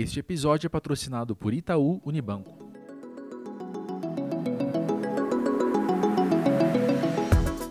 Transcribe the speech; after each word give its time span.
Este 0.00 0.20
episódio 0.20 0.68
é 0.68 0.68
patrocinado 0.68 1.34
por 1.34 1.52
Itaú 1.52 2.00
Unibanco. 2.04 2.56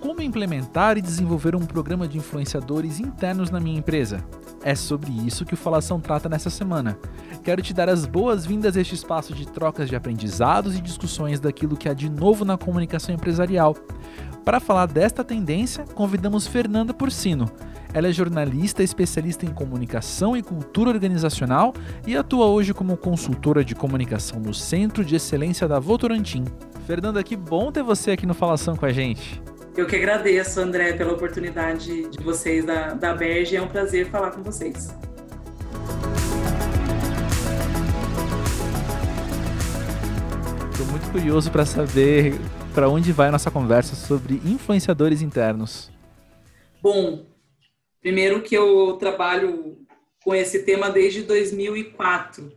Como 0.02 0.21
implementar 0.21 0.98
e 0.98 1.02
desenvolver 1.02 1.55
um 1.55 1.66
programa 1.66 2.05
de 2.05 2.18
influenciadores 2.18 3.00
internos 3.00 3.50
na 3.50 3.62
minha 3.62 3.79
empresa? 3.79 4.26
É 4.62 4.76
sobre 4.76 5.10
isso 5.26 5.46
que 5.46 5.54
o 5.54 5.58
Falação 5.58 6.02
trata 6.02 6.28
nessa 6.28 6.50
semana. 6.50 7.00
Quero 7.46 7.62
te 7.62 7.74
dar 7.74 7.88
as 7.88 8.05
boas-vindas 8.05 8.75
a 8.75 8.82
este 8.82 8.96
espaço 8.96 9.34
de 9.34 9.48
trocas 9.48 9.88
de 9.88 9.96
aprendizados 9.96 10.75
e 10.75 10.82
discussões 10.82 11.39
daquilo 11.39 11.78
que 11.78 11.88
há 11.88 11.94
de 11.94 12.09
novo 12.09 12.44
na 12.44 12.57
comunicação 12.57 13.16
empresarial. 13.16 13.73
Para 14.44 14.59
falar 14.59 14.88
desta 14.88 15.23
tendência, 15.23 15.86
convidamos 15.86 16.46
Fernanda 16.46 16.94
Porcino. 16.94 17.50
Ela 17.98 18.09
é 18.09 18.11
jornalista 18.11 18.84
especialista 18.84 19.43
em 19.43 19.52
comunicação 19.52 20.38
e 20.38 20.43
cultura 20.43 20.91
organizacional 20.91 21.73
e 22.05 22.16
atua 22.16 22.46
hoje 22.46 22.71
como 22.71 22.96
consultora 22.96 23.66
de 23.66 23.73
comunicação 23.73 24.39
no 24.39 24.54
Centro 24.54 25.04
de 25.04 25.15
Excelência 25.15 25.68
da 25.68 25.79
Votorantim. 25.79 26.46
Fernanda, 26.86 27.23
que 27.23 27.36
bom 27.36 27.71
ter 27.71 27.82
você 27.82 28.11
aqui 28.11 28.28
no 28.28 28.36
Falação 28.36 28.75
com 28.75 28.86
a 28.86 28.92
gente. 28.92 29.42
Eu 29.75 29.87
que 29.87 29.96
agradeço, 29.96 30.60
André, 30.60 30.93
pela 30.93 31.11
oportunidade 31.14 32.08
de 32.08 32.23
vocês 32.23 32.64
da, 32.64 32.94
da 32.94 33.16
Berge. 33.16 33.56
É 33.56 33.61
um 33.64 33.67
prazer 33.67 34.06
falar 34.11 34.30
com 34.30 34.44
vocês. 34.44 34.95
Estou 40.70 40.86
muito 40.86 41.11
curioso 41.11 41.50
para 41.50 41.66
saber 41.66 42.39
para 42.75 42.88
onde 42.88 43.11
vai 43.11 43.30
a 43.30 43.31
nossa 43.31 43.50
conversa 43.50 43.95
sobre 43.95 44.39
influenciadores 44.45 45.23
internos. 45.23 45.89
Bom, 46.80 47.25
primeiro 48.08 48.42
que 48.42 48.56
eu 48.56 48.94
trabalho 48.94 49.86
com 50.23 50.34
esse 50.34 50.64
tema 50.64 50.89
desde 50.89 51.23
2004. 51.23 52.53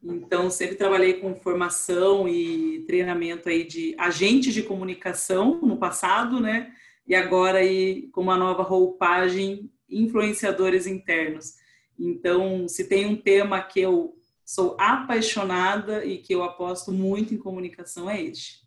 Então, 0.00 0.48
sempre 0.48 0.76
trabalhei 0.76 1.14
com 1.14 1.34
formação 1.34 2.28
e 2.28 2.84
treinamento 2.86 3.48
aí 3.48 3.64
de 3.64 3.96
agentes 3.98 4.54
de 4.54 4.62
comunicação 4.62 5.60
no 5.60 5.76
passado, 5.76 6.38
né? 6.38 6.72
E 7.04 7.16
agora 7.16 7.58
aí 7.58 8.10
com 8.12 8.20
uma 8.20 8.36
nova 8.36 8.62
roupagem, 8.62 9.68
influenciadores 9.90 10.86
internos. 10.86 11.54
Então, 11.98 12.68
se 12.68 12.88
tem 12.88 13.04
um 13.04 13.16
tema 13.16 13.60
que 13.60 13.80
eu 13.80 14.14
sou 14.44 14.76
apaixonada 14.78 16.04
e 16.04 16.18
que 16.18 16.32
eu 16.32 16.44
aposto 16.44 16.92
muito 16.92 17.34
em 17.34 17.38
comunicação 17.38 18.08
é 18.08 18.22
este. 18.22 18.61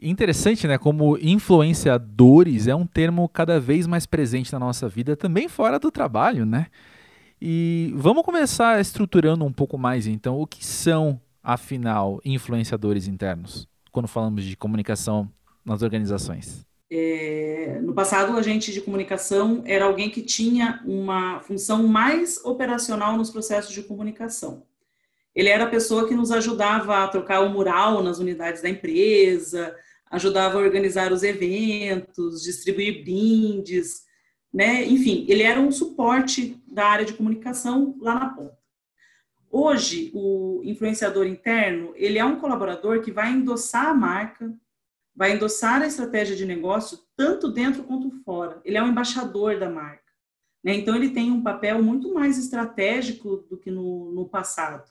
Interessante, 0.00 0.66
né? 0.66 0.76
Como 0.76 1.16
influenciadores 1.18 2.66
é 2.66 2.74
um 2.74 2.86
termo 2.86 3.28
cada 3.28 3.58
vez 3.58 3.86
mais 3.86 4.04
presente 4.04 4.52
na 4.52 4.58
nossa 4.58 4.88
vida, 4.88 5.16
também 5.16 5.48
fora 5.48 5.78
do 5.78 5.90
trabalho, 5.90 6.44
né? 6.44 6.66
E 7.40 7.92
vamos 7.94 8.22
começar 8.22 8.80
estruturando 8.80 9.44
um 9.44 9.52
pouco 9.52 9.78
mais, 9.78 10.06
então, 10.06 10.38
o 10.40 10.46
que 10.46 10.64
são, 10.64 11.20
afinal, 11.42 12.20
influenciadores 12.24 13.08
internos, 13.08 13.68
quando 13.90 14.08
falamos 14.08 14.44
de 14.44 14.56
comunicação 14.56 15.30
nas 15.64 15.82
organizações? 15.82 16.66
É, 16.90 17.80
no 17.82 17.92
passado, 17.92 18.32
o 18.32 18.36
agente 18.36 18.72
de 18.72 18.80
comunicação 18.80 19.62
era 19.66 19.86
alguém 19.86 20.08
que 20.08 20.22
tinha 20.22 20.80
uma 20.84 21.40
função 21.40 21.86
mais 21.86 22.42
operacional 22.44 23.16
nos 23.16 23.30
processos 23.30 23.72
de 23.72 23.82
comunicação. 23.82 24.62
Ele 25.34 25.48
era 25.48 25.64
a 25.64 25.68
pessoa 25.68 26.08
que 26.08 26.14
nos 26.14 26.30
ajudava 26.30 27.04
a 27.04 27.08
trocar 27.08 27.40
o 27.40 27.50
mural 27.50 28.02
nas 28.02 28.18
unidades 28.18 28.62
da 28.62 28.70
empresa, 28.70 29.76
ajudava 30.10 30.58
a 30.58 30.62
organizar 30.62 31.12
os 31.12 31.22
eventos, 31.22 32.42
distribuir 32.42 33.02
brindes, 33.02 34.04
né? 34.52 34.84
Enfim, 34.84 35.26
ele 35.28 35.42
era 35.42 35.60
um 35.60 35.70
suporte 35.70 36.62
da 36.66 36.86
área 36.86 37.04
de 37.04 37.14
comunicação 37.14 37.96
lá 38.00 38.14
na 38.14 38.28
ponta. 38.30 38.56
Hoje, 39.50 40.10
o 40.14 40.60
influenciador 40.64 41.26
interno, 41.26 41.92
ele 41.94 42.18
é 42.18 42.24
um 42.24 42.38
colaborador 42.38 43.02
que 43.02 43.12
vai 43.12 43.32
endossar 43.32 43.86
a 43.86 43.94
marca, 43.94 44.52
vai 45.14 45.32
endossar 45.32 45.82
a 45.82 45.86
estratégia 45.86 46.36
de 46.36 46.44
negócio 46.44 46.98
tanto 47.16 47.50
dentro 47.50 47.84
quanto 47.84 48.10
fora. 48.22 48.60
Ele 48.64 48.76
é 48.76 48.82
um 48.82 48.88
embaixador 48.88 49.58
da 49.58 49.70
marca. 49.70 50.12
Né? 50.62 50.74
Então, 50.74 50.94
ele 50.94 51.10
tem 51.10 51.30
um 51.30 51.42
papel 51.42 51.82
muito 51.82 52.12
mais 52.12 52.38
estratégico 52.38 53.38
do 53.48 53.56
que 53.56 53.70
no, 53.70 54.12
no 54.12 54.28
passado. 54.28 54.90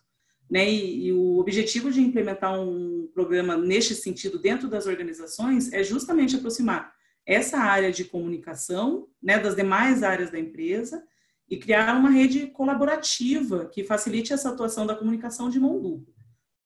Né? 0.50 0.69
E, 0.69 1.07
e, 1.07 1.13
o 1.13 1.38
objetivo 1.39 1.91
de 1.91 2.01
implementar 2.01 2.59
um 2.59 3.09
programa 3.13 3.57
neste 3.57 3.95
sentido 3.95 4.38
dentro 4.38 4.67
das 4.67 4.85
organizações 4.85 5.73
é 5.73 5.83
justamente 5.83 6.35
aproximar 6.35 6.94
essa 7.25 7.57
área 7.57 7.91
de 7.91 8.06
comunicação 8.06 9.07
né, 9.22 9.39
das 9.39 9.55
demais 9.55 10.03
áreas 10.03 10.29
da 10.29 10.39
empresa 10.39 11.03
e 11.50 11.57
criar 11.57 11.95
uma 11.95 12.09
rede 12.09 12.47
colaborativa 12.47 13.66
que 13.66 13.84
facilite 13.84 14.34
essa 14.34 14.50
atuação 14.50 14.85
da 14.85 14.95
comunicação 14.95 15.50
de 15.50 15.59
mão 15.59 15.81
dupla. 15.81 16.13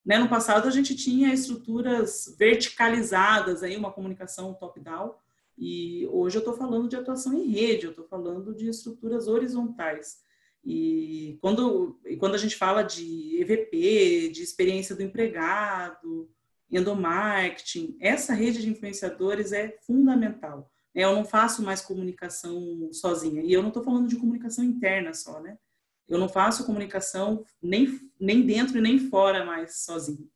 Né, 0.05 0.17
no 0.17 0.27
passado 0.27 0.67
a 0.67 0.71
gente 0.71 0.95
tinha 0.95 1.33
estruturas 1.33 2.35
verticalizadas, 2.37 3.63
aí 3.63 3.77
uma 3.77 3.91
comunicação 3.91 4.53
top-down, 4.53 5.13
e 5.57 6.07
hoje 6.07 6.37
eu 6.37 6.39
estou 6.39 6.55
falando 6.55 6.87
de 6.87 6.95
atuação 6.95 7.33
em 7.33 7.49
rede, 7.49 7.85
eu 7.85 7.89
estou 7.89 8.07
falando 8.07 8.55
de 8.55 8.69
estruturas 8.69 9.27
horizontais. 9.27 10.19
E 10.63 11.37
quando, 11.41 11.99
quando 12.19 12.35
a 12.35 12.37
gente 12.37 12.55
fala 12.55 12.83
de 12.83 13.39
EVP, 13.41 14.29
de 14.33 14.43
experiência 14.43 14.95
do 14.95 15.03
empregado, 15.03 16.29
endomarketing, 16.69 17.97
essa 17.99 18.33
rede 18.33 18.61
de 18.61 18.69
influenciadores 18.69 19.51
é 19.51 19.77
fundamental. 19.85 20.71
Né? 20.93 21.03
Eu 21.03 21.15
não 21.15 21.25
faço 21.25 21.63
mais 21.63 21.81
comunicação 21.81 22.89
sozinha. 22.91 23.41
E 23.41 23.51
eu 23.51 23.61
não 23.61 23.69
estou 23.69 23.83
falando 23.83 24.07
de 24.07 24.17
comunicação 24.17 24.63
interna 24.63 25.13
só, 25.13 25.39
né? 25.39 25.57
Eu 26.07 26.17
não 26.17 26.27
faço 26.27 26.65
comunicação 26.65 27.45
nem, 27.61 27.99
nem 28.19 28.43
dentro 28.43 28.77
e 28.77 28.81
nem 28.81 28.97
fora 28.97 29.45
mais 29.45 29.83
sozinho. 29.83 30.27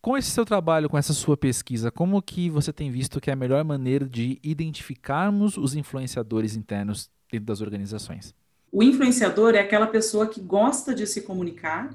Com 0.00 0.16
esse 0.16 0.30
seu 0.30 0.44
trabalho, 0.44 0.88
com 0.88 0.96
essa 0.96 1.12
sua 1.12 1.36
pesquisa, 1.36 1.90
como 1.90 2.22
que 2.22 2.48
você 2.48 2.72
tem 2.72 2.90
visto 2.90 3.20
que 3.20 3.28
é 3.28 3.32
a 3.34 3.36
melhor 3.36 3.62
maneira 3.64 4.08
de 4.08 4.38
identificarmos 4.42 5.58
os 5.58 5.74
influenciadores 5.74 6.56
internos 6.56 7.10
dentro 7.30 7.46
das 7.46 7.60
organizações? 7.60 8.34
O 8.70 8.82
influenciador 8.82 9.54
é 9.54 9.60
aquela 9.60 9.86
pessoa 9.86 10.26
que 10.26 10.40
gosta 10.40 10.94
de 10.94 11.06
se 11.06 11.22
comunicar, 11.22 11.90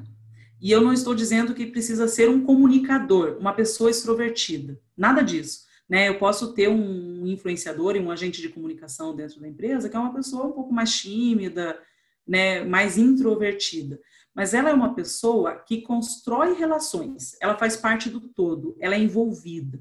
e 0.59 0.71
eu 0.71 0.81
não 0.81 0.93
estou 0.93 1.13
dizendo 1.13 1.53
que 1.53 1.65
precisa 1.65 2.07
ser 2.07 2.29
um 2.29 2.43
comunicador, 2.43 3.37
uma 3.37 3.53
pessoa 3.53 3.89
extrovertida. 3.89 4.79
Nada 4.95 5.21
disso. 5.21 5.65
Né? 5.89 6.07
Eu 6.07 6.17
posso 6.17 6.53
ter 6.53 6.69
um 6.69 7.27
influenciador 7.27 7.95
e 7.95 7.99
um 7.99 8.09
agente 8.09 8.41
de 8.41 8.49
comunicação 8.49 9.15
dentro 9.15 9.41
da 9.41 9.47
empresa 9.47 9.89
que 9.89 9.95
é 9.95 9.99
uma 9.99 10.13
pessoa 10.13 10.47
um 10.47 10.51
pouco 10.53 10.73
mais 10.73 10.95
tímida, 10.95 11.79
né, 12.25 12.63
mais 12.63 12.97
introvertida. 12.97 13.99
Mas 14.33 14.53
ela 14.53 14.69
é 14.69 14.73
uma 14.73 14.95
pessoa 14.95 15.55
que 15.55 15.81
constrói 15.81 16.53
relações, 16.53 17.37
ela 17.39 17.57
faz 17.57 17.75
parte 17.75 18.09
do 18.09 18.21
todo, 18.21 18.75
ela 18.79 18.95
é 18.95 18.99
envolvida. 18.99 19.79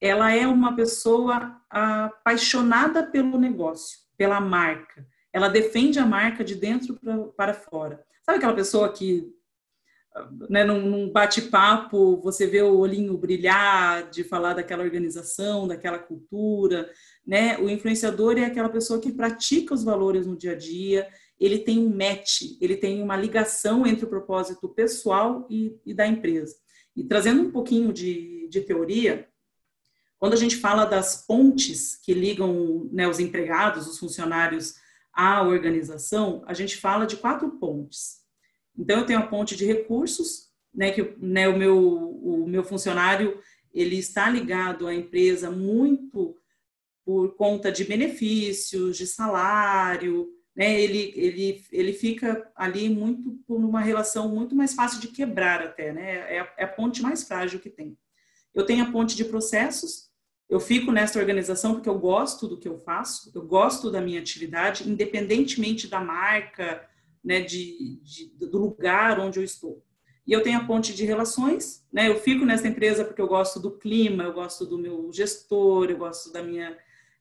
Ela 0.00 0.32
é 0.32 0.46
uma 0.46 0.74
pessoa 0.74 1.60
apaixonada 1.68 3.04
pelo 3.04 3.38
negócio, 3.38 3.98
pela 4.16 4.40
marca. 4.40 5.06
Ela 5.32 5.48
defende 5.48 5.98
a 5.98 6.06
marca 6.06 6.44
de 6.44 6.54
dentro 6.54 6.98
para 7.36 7.54
fora. 7.54 8.04
Sabe 8.22 8.38
aquela 8.38 8.54
pessoa 8.54 8.92
que 8.92 9.32
né, 10.48 10.62
num, 10.62 10.80
num 10.80 11.10
bate-papo, 11.10 12.20
você 12.20 12.46
vê 12.46 12.60
o 12.60 12.76
olhinho 12.76 13.16
brilhar 13.16 14.10
de 14.10 14.22
falar 14.22 14.54
daquela 14.54 14.82
organização, 14.84 15.66
daquela 15.66 15.98
cultura, 15.98 16.90
né? 17.26 17.58
O 17.58 17.68
influenciador 17.68 18.36
é 18.38 18.44
aquela 18.44 18.68
pessoa 18.68 19.00
que 19.00 19.12
pratica 19.12 19.72
os 19.72 19.82
valores 19.82 20.26
no 20.26 20.36
dia 20.36 20.52
a 20.52 20.56
dia, 20.56 21.08
ele 21.40 21.58
tem 21.58 21.78
um 21.78 21.88
match, 21.88 22.42
ele 22.60 22.76
tem 22.76 23.02
uma 23.02 23.16
ligação 23.16 23.86
entre 23.86 24.04
o 24.04 24.08
propósito 24.08 24.68
pessoal 24.68 25.46
e, 25.50 25.76
e 25.84 25.94
da 25.94 26.06
empresa. 26.06 26.56
E 26.94 27.02
trazendo 27.04 27.42
um 27.42 27.50
pouquinho 27.50 27.92
de, 27.92 28.48
de 28.48 28.60
teoria, 28.60 29.26
quando 30.18 30.34
a 30.34 30.36
gente 30.36 30.56
fala 30.56 30.84
das 30.84 31.26
pontes 31.26 31.96
que 31.96 32.12
ligam 32.12 32.88
né, 32.92 33.08
os 33.08 33.18
empregados, 33.18 33.88
os 33.88 33.98
funcionários 33.98 34.74
à 35.12 35.42
organização, 35.42 36.42
a 36.46 36.54
gente 36.54 36.76
fala 36.76 37.06
de 37.06 37.16
quatro 37.16 37.50
pontes. 37.58 38.22
Então, 38.76 39.00
eu 39.00 39.06
tenho 39.06 39.18
a 39.18 39.26
ponte 39.26 39.54
de 39.54 39.66
recursos, 39.66 40.50
né, 40.74 40.90
que 40.90 41.14
né, 41.18 41.48
o, 41.48 41.56
meu, 41.56 41.78
o 41.78 42.48
meu 42.48 42.64
funcionário 42.64 43.40
ele 43.74 43.96
está 43.96 44.28
ligado 44.28 44.86
à 44.86 44.94
empresa 44.94 45.50
muito 45.50 46.36
por 47.04 47.34
conta 47.36 47.70
de 47.70 47.84
benefícios, 47.84 48.96
de 48.96 49.06
salário, 49.06 50.30
né, 50.54 50.80
ele, 50.80 51.12
ele, 51.16 51.64
ele 51.72 51.92
fica 51.92 52.50
ali 52.54 52.88
muito 52.88 53.32
por 53.46 53.56
uma 53.56 53.80
relação 53.80 54.28
muito 54.28 54.54
mais 54.54 54.74
fácil 54.74 55.00
de 55.00 55.08
quebrar 55.08 55.62
até, 55.62 55.92
né, 55.92 56.36
é 56.36 56.54
é 56.56 56.64
a 56.64 56.68
ponte 56.68 57.02
mais 57.02 57.24
frágil 57.24 57.60
que 57.60 57.70
tem. 57.70 57.96
Eu 58.54 58.66
tenho 58.66 58.84
a 58.84 58.92
ponte 58.92 59.16
de 59.16 59.24
processos, 59.24 60.10
eu 60.52 60.60
fico 60.60 60.92
nessa 60.92 61.18
organização 61.18 61.72
porque 61.72 61.88
eu 61.88 61.98
gosto 61.98 62.46
do 62.46 62.58
que 62.58 62.68
eu 62.68 62.76
faço, 62.76 63.32
eu 63.34 63.40
gosto 63.40 63.90
da 63.90 64.02
minha 64.02 64.20
atividade, 64.20 64.86
independentemente 64.86 65.88
da 65.88 65.98
marca, 65.98 66.86
né, 67.24 67.40
de, 67.40 67.98
de, 68.02 68.26
do 68.36 68.58
lugar 68.58 69.18
onde 69.18 69.38
eu 69.38 69.42
estou. 69.42 69.82
E 70.26 70.32
eu 70.34 70.42
tenho 70.42 70.58
a 70.58 70.64
ponte 70.64 70.94
de 70.94 71.06
relações, 71.06 71.86
né? 71.90 72.06
Eu 72.06 72.20
fico 72.20 72.44
nessa 72.44 72.68
empresa 72.68 73.02
porque 73.02 73.22
eu 73.22 73.26
gosto 73.26 73.58
do 73.58 73.70
clima, 73.70 74.24
eu 74.24 74.34
gosto 74.34 74.66
do 74.66 74.76
meu 74.76 75.10
gestor, 75.10 75.90
eu 75.90 75.96
gosto 75.96 76.30
da 76.30 76.42
minha, 76.42 76.76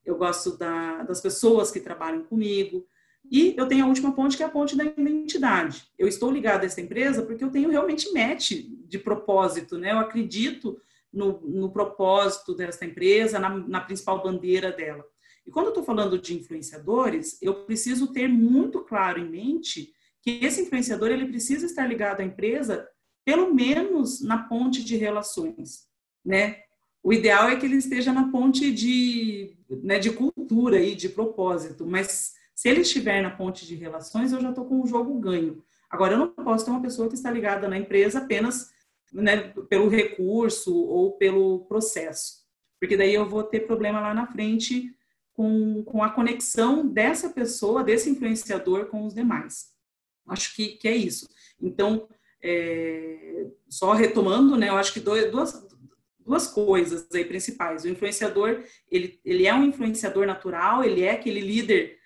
eu 0.06 0.18
gosto 0.18 0.58
da, 0.58 1.04
das 1.04 1.22
pessoas 1.22 1.72
que 1.72 1.80
trabalham 1.80 2.24
comigo. 2.24 2.86
E 3.32 3.56
eu 3.58 3.66
tenho 3.66 3.86
a 3.86 3.88
última 3.88 4.12
ponte, 4.12 4.36
que 4.36 4.44
é 4.44 4.46
a 4.46 4.50
ponte 4.50 4.76
da 4.76 4.84
identidade. 4.84 5.88
Eu 5.98 6.10
estou 6.10 6.30
ligado 6.30 6.64
a 6.64 6.66
essa 6.66 6.82
empresa 6.82 7.22
porque 7.22 7.46
eu 7.46 7.50
tenho 7.50 7.70
realmente 7.70 8.12
match 8.12 8.52
de 8.86 9.00
propósito, 9.00 9.78
né? 9.78 9.94
Eu 9.94 10.00
acredito 10.00 10.82
no, 11.12 11.42
no 11.42 11.72
propósito 11.72 12.56
dessa 12.56 12.86
empresa, 12.86 13.40
na, 13.40 13.50
na 13.50 13.82
principal 13.82 14.22
bandeira 14.24 14.72
dela. 14.72 15.06
E 15.46 15.52
quando 15.52 15.68
eu 15.68 15.72
estou 15.72 15.84
falando 15.84 16.20
de 16.20 16.36
influenciadores, 16.36 17.42
eu 17.42 17.66
preciso 17.66 18.14
ter 18.14 18.28
muito 18.28 18.82
claro 18.82 19.20
em 19.20 19.30
mente 19.30 19.92
que 20.22 20.40
esse 20.44 20.62
influenciador 20.62 21.10
ele 21.10 21.28
precisa 21.28 21.66
estar 21.66 21.86
ligado 21.88 22.22
à 22.22 22.24
empresa, 22.24 22.88
pelo 23.26 23.54
menos 23.54 24.22
na 24.22 24.38
ponte 24.38 24.84
de 24.84 24.96
relações, 24.96 25.88
né? 26.24 26.62
O 27.04 27.12
ideal 27.12 27.50
é 27.50 27.56
que 27.56 27.66
ele 27.66 27.78
esteja 27.78 28.14
na 28.14 28.32
ponte 28.32 28.72
de, 28.72 29.58
né, 29.68 29.98
de 29.98 30.12
cultura 30.12 30.80
e 30.80 30.94
de 30.94 31.10
propósito, 31.10 31.86
mas 31.86 32.34
se 32.54 32.70
ele 32.70 32.82
estiver 32.82 33.24
na 33.24 33.32
ponte 33.32 33.66
de 33.66 33.74
relações, 33.74 34.32
eu 34.32 34.40
já 34.40 34.50
estou 34.50 34.66
com 34.66 34.82
o 34.82 34.86
jogo 34.86 35.20
ganho. 35.20 35.64
Agora, 35.90 36.14
eu 36.14 36.20
não 36.20 36.28
posso 36.28 36.64
ter 36.64 36.70
uma 36.70 36.82
pessoa 36.82 37.08
que 37.08 37.16
está 37.16 37.32
ligada 37.32 37.68
na 37.68 37.78
empresa 37.78 38.20
apenas 38.20 38.72
né, 39.12 39.54
pelo 39.70 39.90
recurso 39.90 40.76
ou 40.76 41.14
pelo 41.18 41.66
processo, 41.66 42.46
porque 42.80 42.96
daí 42.98 43.14
eu 43.14 43.28
vou 43.28 43.44
ter 43.44 43.62
problema 43.62 44.00
lá 44.00 44.14
na 44.14 44.28
frente 44.28 44.96
com, 45.34 45.84
com 45.84 46.04
a 46.04 46.10
conexão 46.10 46.88
dessa 46.88 47.30
pessoa, 47.30 47.84
desse 47.84 48.10
influenciador 48.10 48.88
com 48.88 49.06
os 49.06 49.14
demais. 49.14 49.72
Acho 50.28 50.56
que, 50.56 50.70
que 50.70 50.88
é 50.88 50.96
isso. 50.96 51.28
Então, 51.60 52.08
é, 52.42 53.48
só 53.70 53.94
retomando, 53.94 54.56
né, 54.58 54.70
eu 54.70 54.76
acho 54.76 54.94
que 54.94 55.00
dois, 55.00 55.32
duas, 55.32 55.68
duas 56.20 56.48
coisas 56.48 57.08
aí 57.14 57.26
principais. 57.26 57.84
O 57.84 57.90
influenciador, 57.90 58.64
ele, 58.90 59.20
ele 59.24 59.46
é 59.46 59.54
um 59.54 59.66
influenciador 59.66 60.26
natural, 60.26 60.84
ele 60.84 61.04
é 61.04 61.12
aquele 61.12 61.40
líder 61.40 61.98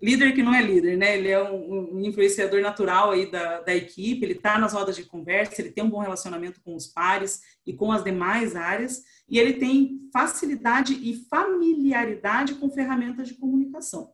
líder 0.00 0.34
que 0.34 0.42
não 0.42 0.54
é 0.54 0.62
líder, 0.62 0.96
né? 0.96 1.16
Ele 1.16 1.28
é 1.28 1.42
um, 1.42 1.96
um 1.96 2.00
influenciador 2.00 2.60
natural 2.60 3.10
aí 3.10 3.30
da, 3.30 3.60
da 3.60 3.74
equipe, 3.74 4.24
ele 4.24 4.34
está 4.34 4.58
nas 4.58 4.72
rodas 4.72 4.96
de 4.96 5.04
conversa, 5.04 5.60
ele 5.60 5.72
tem 5.72 5.84
um 5.84 5.90
bom 5.90 6.00
relacionamento 6.00 6.60
com 6.62 6.74
os 6.74 6.86
pares 6.86 7.40
e 7.66 7.72
com 7.72 7.90
as 7.90 8.04
demais 8.04 8.54
áreas, 8.56 9.02
e 9.28 9.38
ele 9.38 9.54
tem 9.54 10.08
facilidade 10.12 10.94
e 10.94 11.24
familiaridade 11.28 12.54
com 12.54 12.70
ferramentas 12.70 13.28
de 13.28 13.34
comunicação. 13.34 14.12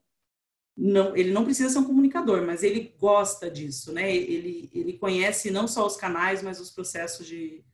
Não, 0.76 1.16
ele 1.16 1.32
não 1.32 1.44
precisa 1.44 1.70
ser 1.70 1.78
um 1.80 1.84
comunicador, 1.84 2.46
mas 2.46 2.62
ele 2.62 2.94
gosta 3.00 3.50
disso, 3.50 3.92
né? 3.92 4.14
Ele, 4.14 4.70
ele 4.72 4.92
conhece 4.92 5.50
não 5.50 5.66
só 5.66 5.84
os 5.84 5.96
canais, 5.96 6.40
mas 6.40 6.60
os 6.60 6.70
processos 6.70 7.26
de, 7.26 7.64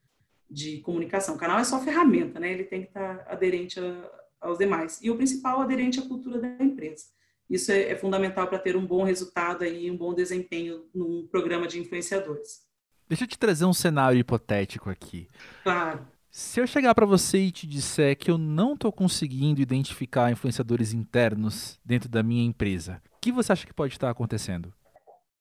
de 0.50 0.78
comunicação. 0.80 1.34
O 1.34 1.38
canal 1.38 1.58
é 1.58 1.64
só 1.64 1.78
ferramenta, 1.80 2.40
né? 2.40 2.50
Ele 2.50 2.64
tem 2.64 2.80
que 2.80 2.88
estar 2.88 3.26
aderente 3.28 3.78
a, 3.78 4.10
aos 4.40 4.56
demais. 4.56 4.98
E 5.02 5.10
o 5.10 5.16
principal, 5.16 5.60
aderente 5.60 6.00
à 6.00 6.02
cultura 6.02 6.40
da 6.40 6.64
empresa. 6.64 7.04
Isso 7.48 7.70
é, 7.70 7.90
é 7.90 7.96
fundamental 7.96 8.46
para 8.46 8.58
ter 8.58 8.76
um 8.76 8.86
bom 8.86 9.04
resultado 9.04 9.64
e 9.64 9.90
um 9.90 9.96
bom 9.96 10.14
desempenho 10.14 10.84
num 10.94 11.26
programa 11.30 11.66
de 11.66 11.78
influenciadores. 11.78 12.62
Deixa 13.08 13.24
eu 13.24 13.28
te 13.28 13.38
trazer 13.38 13.64
um 13.64 13.72
cenário 13.72 14.18
hipotético 14.18 14.88
aqui. 14.88 15.28
Claro. 15.62 16.06
Se 16.30 16.58
eu 16.58 16.66
chegar 16.66 16.94
para 16.94 17.06
você 17.06 17.38
e 17.38 17.52
te 17.52 17.66
disser 17.66 18.16
que 18.16 18.30
eu 18.30 18.36
não 18.36 18.74
estou 18.74 18.90
conseguindo 18.90 19.60
identificar 19.60 20.32
influenciadores 20.32 20.92
internos 20.92 21.78
dentro 21.84 22.08
da 22.08 22.22
minha 22.22 22.44
empresa, 22.44 23.00
o 23.16 23.20
que 23.20 23.30
você 23.30 23.52
acha 23.52 23.66
que 23.66 23.72
pode 23.72 23.92
estar 23.92 24.10
acontecendo? 24.10 24.72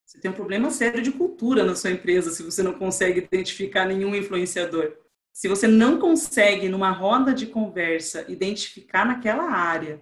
Você 0.06 0.20
tem 0.20 0.30
um 0.30 0.36
problema 0.36 0.70
sério 0.70 1.02
de 1.02 1.12
cultura 1.12 1.64
na 1.64 1.76
sua 1.76 1.90
empresa 1.90 2.30
se 2.30 2.44
você 2.44 2.62
não 2.62 2.74
consegue 2.74 3.22
identificar 3.22 3.86
nenhum 3.86 4.14
influenciador. 4.14 4.94
Se 5.32 5.48
você 5.48 5.68
não 5.68 5.98
consegue, 5.98 6.70
numa 6.70 6.92
roda 6.92 7.34
de 7.34 7.48
conversa, 7.48 8.24
identificar 8.30 9.04
naquela 9.04 9.50
área 9.50 10.00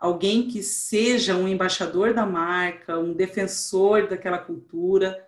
alguém 0.00 0.48
que 0.48 0.62
seja 0.62 1.36
um 1.36 1.46
embaixador 1.46 2.14
da 2.14 2.24
marca, 2.24 2.98
um 2.98 3.12
defensor 3.12 4.08
daquela 4.08 4.38
cultura, 4.38 5.22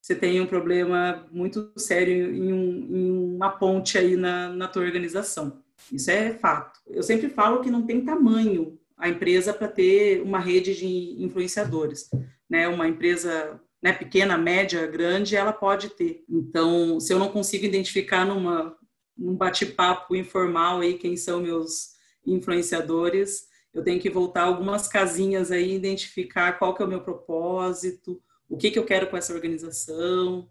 você 0.00 0.14
tem 0.14 0.40
um 0.40 0.46
problema 0.46 1.26
muito 1.32 1.72
sério 1.76 2.32
em, 2.32 2.52
um, 2.52 2.86
em 2.90 3.34
uma 3.34 3.50
ponte 3.50 3.98
aí 3.98 4.16
na, 4.16 4.50
na 4.50 4.68
tua 4.68 4.84
organização. 4.84 5.64
Isso 5.90 6.10
é 6.10 6.32
fato. 6.34 6.78
Eu 6.86 7.02
sempre 7.02 7.28
falo 7.28 7.60
que 7.60 7.70
não 7.70 7.84
tem 7.84 8.04
tamanho 8.04 8.78
a 8.96 9.08
empresa 9.08 9.52
para 9.52 9.66
ter 9.66 10.22
uma 10.22 10.38
rede 10.38 10.74
de 10.74 11.22
influenciadores. 11.22 12.08
Né? 12.48 12.68
Uma 12.68 12.86
empresa 12.86 13.60
né, 13.82 13.92
pequena, 13.92 14.38
média, 14.38 14.86
grande, 14.86 15.36
ela 15.36 15.52
pode 15.52 15.90
ter. 15.90 16.22
Então, 16.28 17.00
se 17.00 17.12
eu 17.12 17.18
não 17.18 17.30
consigo 17.30 17.64
identificar 17.64 18.24
numa, 18.24 18.76
num 19.16 19.34
bate-papo 19.34 20.14
informal 20.14 20.80
aí 20.80 20.94
quem 20.94 21.16
são 21.16 21.40
meus 21.40 21.94
influenciadores, 22.26 23.48
eu 23.74 23.82
tenho 23.82 24.00
que 24.00 24.08
voltar 24.08 24.44
algumas 24.44 24.86
casinhas 24.86 25.50
aí, 25.50 25.74
identificar 25.74 26.52
qual 26.52 26.74
que 26.74 26.82
é 26.82 26.86
o 26.86 26.88
meu 26.88 27.00
propósito, 27.00 28.22
o 28.48 28.56
que, 28.56 28.70
que 28.70 28.78
eu 28.78 28.84
quero 28.84 29.08
com 29.08 29.16
essa 29.16 29.34
organização. 29.34 30.48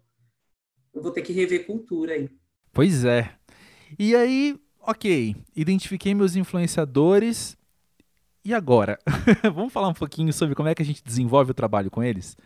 Eu 0.92 1.02
vou 1.02 1.10
ter 1.10 1.22
que 1.22 1.32
rever 1.32 1.66
cultura 1.66 2.12
aí. 2.12 2.28
Pois 2.72 3.04
é. 3.04 3.34
E 3.98 4.14
aí, 4.14 4.56
ok, 4.80 5.34
identifiquei 5.56 6.14
meus 6.14 6.36
influenciadores. 6.36 7.56
E 8.44 8.52
agora? 8.52 8.98
Vamos 9.54 9.72
falar 9.72 9.88
um 9.88 9.94
pouquinho 9.94 10.32
sobre 10.32 10.54
como 10.54 10.68
é 10.68 10.74
que 10.74 10.82
a 10.82 10.84
gente 10.84 11.02
desenvolve 11.02 11.52
o 11.52 11.54
trabalho 11.54 11.90
com 11.90 12.02
eles? 12.02 12.36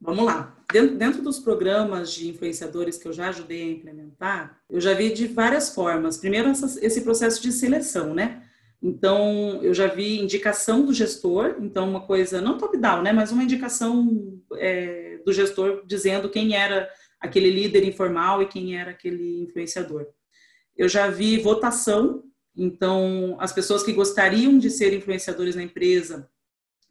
Vamos 0.00 0.24
lá. 0.24 0.54
Dentro, 0.70 0.96
dentro, 0.96 1.22
dos 1.22 1.38
programas 1.38 2.12
de 2.12 2.28
influenciadores 2.28 2.98
que 2.98 3.06
eu 3.06 3.12
já 3.12 3.28
ajudei 3.28 3.62
a 3.62 3.72
implementar, 3.72 4.58
eu 4.68 4.80
já 4.80 4.92
vi 4.92 5.12
de 5.12 5.28
várias 5.28 5.72
formas. 5.72 6.18
Primeiro, 6.18 6.48
essa, 6.48 6.84
esse 6.84 7.02
processo 7.02 7.40
de 7.40 7.52
seleção, 7.52 8.12
né? 8.12 8.42
Então, 8.86 9.62
eu 9.62 9.72
já 9.72 9.86
vi 9.86 10.20
indicação 10.20 10.84
do 10.84 10.92
gestor, 10.92 11.56
então 11.58 11.88
uma 11.88 12.02
coisa, 12.06 12.38
não 12.42 12.58
top-down, 12.58 13.00
né, 13.00 13.14
mas 13.14 13.32
uma 13.32 13.42
indicação 13.42 14.38
é, 14.56 15.22
do 15.24 15.32
gestor 15.32 15.86
dizendo 15.86 16.28
quem 16.28 16.54
era 16.54 16.90
aquele 17.18 17.48
líder 17.48 17.82
informal 17.82 18.42
e 18.42 18.46
quem 18.46 18.78
era 18.78 18.90
aquele 18.90 19.40
influenciador. 19.40 20.06
Eu 20.76 20.86
já 20.86 21.08
vi 21.08 21.38
votação, 21.38 22.24
então 22.54 23.38
as 23.40 23.54
pessoas 23.54 23.82
que 23.82 23.90
gostariam 23.94 24.58
de 24.58 24.68
ser 24.68 24.92
influenciadores 24.92 25.56
na 25.56 25.62
empresa 25.62 26.28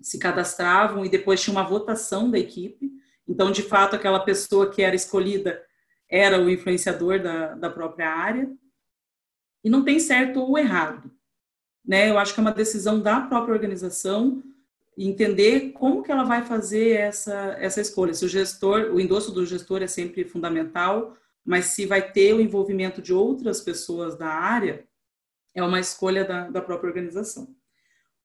se 0.02 0.18
cadastravam 0.18 1.06
e 1.06 1.10
depois 1.10 1.44
tinha 1.44 1.56
uma 1.56 1.70
votação 1.70 2.32
da 2.32 2.40
equipe. 2.40 2.92
Então, 3.28 3.52
de 3.52 3.62
fato, 3.62 3.96
aquela 3.96 4.22
pessoa 4.22 4.68
que 4.72 4.82
era 4.82 4.96
escolhida 4.96 5.64
era 6.10 6.42
o 6.42 6.50
influenciador 6.50 7.22
da, 7.22 7.54
da 7.54 7.70
própria 7.70 8.10
área. 8.10 8.52
E 9.64 9.70
não 9.70 9.84
tem 9.84 10.00
certo 10.00 10.40
ou 10.40 10.58
errado 10.58 11.12
né? 11.86 12.10
Eu 12.10 12.18
acho 12.18 12.34
que 12.34 12.40
é 12.40 12.42
uma 12.42 12.52
decisão 12.52 13.00
da 13.00 13.22
própria 13.22 13.54
organização 13.54 14.44
entender 14.98 15.72
como 15.72 16.04
que 16.04 16.12
ela 16.12 16.24
vai 16.24 16.46
fazer 16.46 16.92
essa, 16.92 17.56
essa 17.60 17.82
escolha. 17.82 18.14
Se 18.14 18.26
o 18.26 18.30
gestor, 18.30 18.94
o 18.94 19.00
endosso 19.00 19.32
do 19.32 19.46
gestor 19.46 19.82
é 19.82 19.88
sempre 19.88 20.24
fundamental, 20.24 21.18
mas 21.44 21.66
se 21.66 21.86
vai 21.86 22.12
ter 22.12 22.34
o 22.34 22.42
envolvimento 22.42 23.02
de 23.02 23.14
outras 23.14 23.60
pessoas 23.60 24.16
da 24.16 24.28
área, 24.28 24.88
é 25.54 25.64
uma 25.64 25.80
escolha 25.80 26.24
da, 26.24 26.50
da 26.50 26.62
própria 26.62 26.88
organização. 26.88 27.56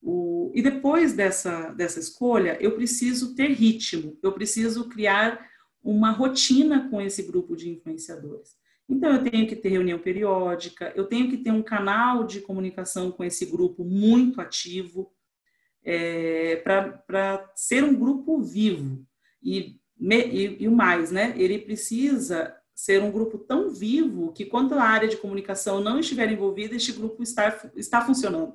O, 0.01 0.53
e 0.55 0.63
depois 0.63 1.13
dessa, 1.13 1.71
dessa 1.71 1.99
escolha, 1.99 2.57
eu 2.61 2.73
preciso 2.73 3.35
ter 3.35 3.49
ritmo, 3.49 4.17
eu 4.23 4.33
preciso 4.33 4.89
criar 4.89 5.49
uma 5.83 6.11
rotina 6.11 6.89
com 6.89 7.01
esse 7.01 7.23
grupo 7.23 7.57
de 7.57 7.71
influenciadores. 7.71 8.57
Então, 8.89 9.13
eu 9.13 9.31
tenho 9.31 9.47
que 9.47 9.55
ter 9.55 9.69
reunião 9.69 9.99
periódica, 9.99 10.93
eu 10.97 11.05
tenho 11.05 11.29
que 11.29 11.37
ter 11.37 11.51
um 11.51 11.63
canal 11.63 12.25
de 12.25 12.41
comunicação 12.41 13.11
com 13.11 13.23
esse 13.23 13.45
grupo 13.45 13.85
muito 13.85 14.41
ativo, 14.41 15.13
é, 15.85 16.57
para 16.57 17.53
ser 17.55 17.85
um 17.85 17.95
grupo 17.95 18.41
vivo. 18.43 19.05
E, 19.43 19.79
e, 20.01 20.57
e 20.61 20.69
o 20.69 20.73
mais, 20.73 21.11
né? 21.11 21.35
Ele 21.37 21.59
precisa 21.59 22.57
ser 22.75 23.03
um 23.03 23.11
grupo 23.11 23.39
tão 23.39 23.71
vivo 23.71 24.33
que, 24.33 24.45
quando 24.45 24.75
a 24.75 24.83
área 24.83 25.09
de 25.09 25.17
comunicação 25.17 25.81
não 25.81 25.99
estiver 25.99 26.31
envolvida, 26.31 26.77
este 26.77 26.93
grupo 26.93 27.23
está, 27.23 27.71
está 27.75 28.05
funcionando. 28.05 28.55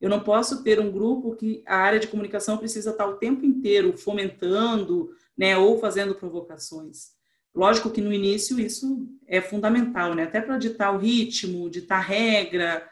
Eu 0.00 0.08
não 0.08 0.20
posso 0.20 0.64
ter 0.64 0.80
um 0.80 0.90
grupo 0.90 1.36
que 1.36 1.62
a 1.66 1.76
área 1.76 2.00
de 2.00 2.08
comunicação 2.08 2.56
precisa 2.56 2.90
estar 2.90 3.06
o 3.06 3.18
tempo 3.18 3.44
inteiro 3.44 3.96
fomentando, 3.98 5.10
né, 5.36 5.58
ou 5.58 5.78
fazendo 5.78 6.14
provocações. 6.14 7.19
Lógico 7.54 7.90
que 7.90 8.00
no 8.00 8.12
início 8.12 8.60
isso 8.60 9.08
é 9.26 9.40
fundamental, 9.40 10.14
né? 10.14 10.24
Até 10.24 10.40
para 10.40 10.58
ditar 10.58 10.94
o 10.94 10.98
ritmo, 10.98 11.68
ditar 11.68 12.00
regra. 12.00 12.88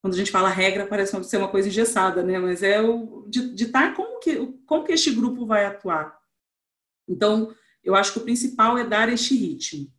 Quando 0.00 0.14
a 0.14 0.16
gente 0.16 0.30
fala 0.30 0.48
regra, 0.48 0.86
parece 0.86 1.22
ser 1.24 1.36
uma 1.36 1.48
coisa 1.48 1.68
engessada, 1.68 2.22
né? 2.22 2.38
Mas 2.38 2.62
é 2.62 2.80
o 2.80 3.26
ditar 3.28 3.94
como 3.94 4.18
que, 4.20 4.46
como 4.66 4.84
que 4.84 4.92
este 4.92 5.10
grupo 5.10 5.44
vai 5.44 5.66
atuar. 5.66 6.18
Então, 7.06 7.54
eu 7.84 7.94
acho 7.94 8.12
que 8.12 8.18
o 8.18 8.24
principal 8.24 8.78
é 8.78 8.84
dar 8.84 9.08
este 9.08 9.34
ritmo. 9.36 9.92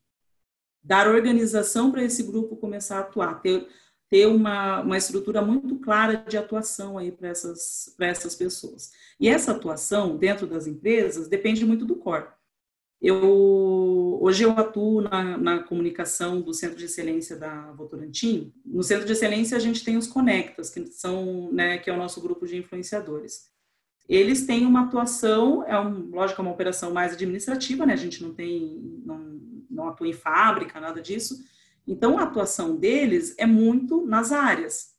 Dar 0.81 1.07
organização 1.07 1.91
para 1.91 2.03
esse 2.03 2.23
grupo 2.23 2.55
começar 2.55 2.97
a 2.97 3.01
atuar. 3.01 3.41
Ter, 3.41 3.67
ter 4.09 4.25
uma, 4.25 4.81
uma 4.81 4.97
estrutura 4.97 5.41
muito 5.41 5.77
clara 5.79 6.23
de 6.27 6.37
atuação 6.37 6.97
aí 6.97 7.11
para 7.11 7.27
essas, 7.27 7.95
essas 7.99 8.35
pessoas. 8.35 8.91
E 9.19 9.27
essa 9.27 9.51
atuação 9.51 10.17
dentro 10.17 10.47
das 10.47 10.65
empresas 10.65 11.27
depende 11.27 11.63
muito 11.63 11.85
do 11.85 11.95
core. 11.95 12.27
Eu, 13.01 14.20
hoje 14.22 14.44
eu 14.44 14.51
atuo 14.51 15.01
na, 15.01 15.38
na, 15.38 15.63
comunicação 15.63 16.41
do 16.41 16.53
Centro 16.53 16.77
de 16.77 16.86
Excelência 16.86 17.38
da 17.38 17.72
Votorantim. 17.72 18.53
No 18.65 18.84
Centro 18.84 19.06
de 19.06 19.13
Excelência 19.13 19.56
a 19.56 19.60
gente 19.60 19.86
tem 19.86 19.96
os 19.96 20.06
Conectas, 20.06 20.70
que 20.70 20.86
são, 20.88 21.50
né, 21.53 21.77
que 21.77 21.89
é 21.89 21.94
o 21.94 21.98
nosso 21.98 22.20
grupo 22.20 22.46
de 22.46 22.58
influenciadores. 22.58 23.50
eles 24.08 24.46
têm 24.46 24.65
uma 24.65 24.82
atuação, 24.86 25.63
é 25.65 25.79
um, 25.79 26.10
lógico, 26.10 26.41
é 26.41 26.44
uma 26.44 26.51
operação 26.51 26.91
mais 26.91 27.13
administrativa, 27.13 27.86
né? 27.86 27.94
A 27.94 27.98
gente 27.98 28.22
não 28.22 28.34
tem, 28.34 29.01
não, 29.06 29.39
não 29.70 29.88
atua 29.88 30.08
em 30.08 30.13
fábrica, 30.13 30.79
nada 30.79 31.01
disso. 31.01 31.39
Então, 31.88 32.20
a 32.20 32.24
atuação 32.24 32.75
deles 32.75 33.34
é 33.38 33.46
muito 33.46 34.06
nas 34.06 34.32
áreas. 34.34 34.94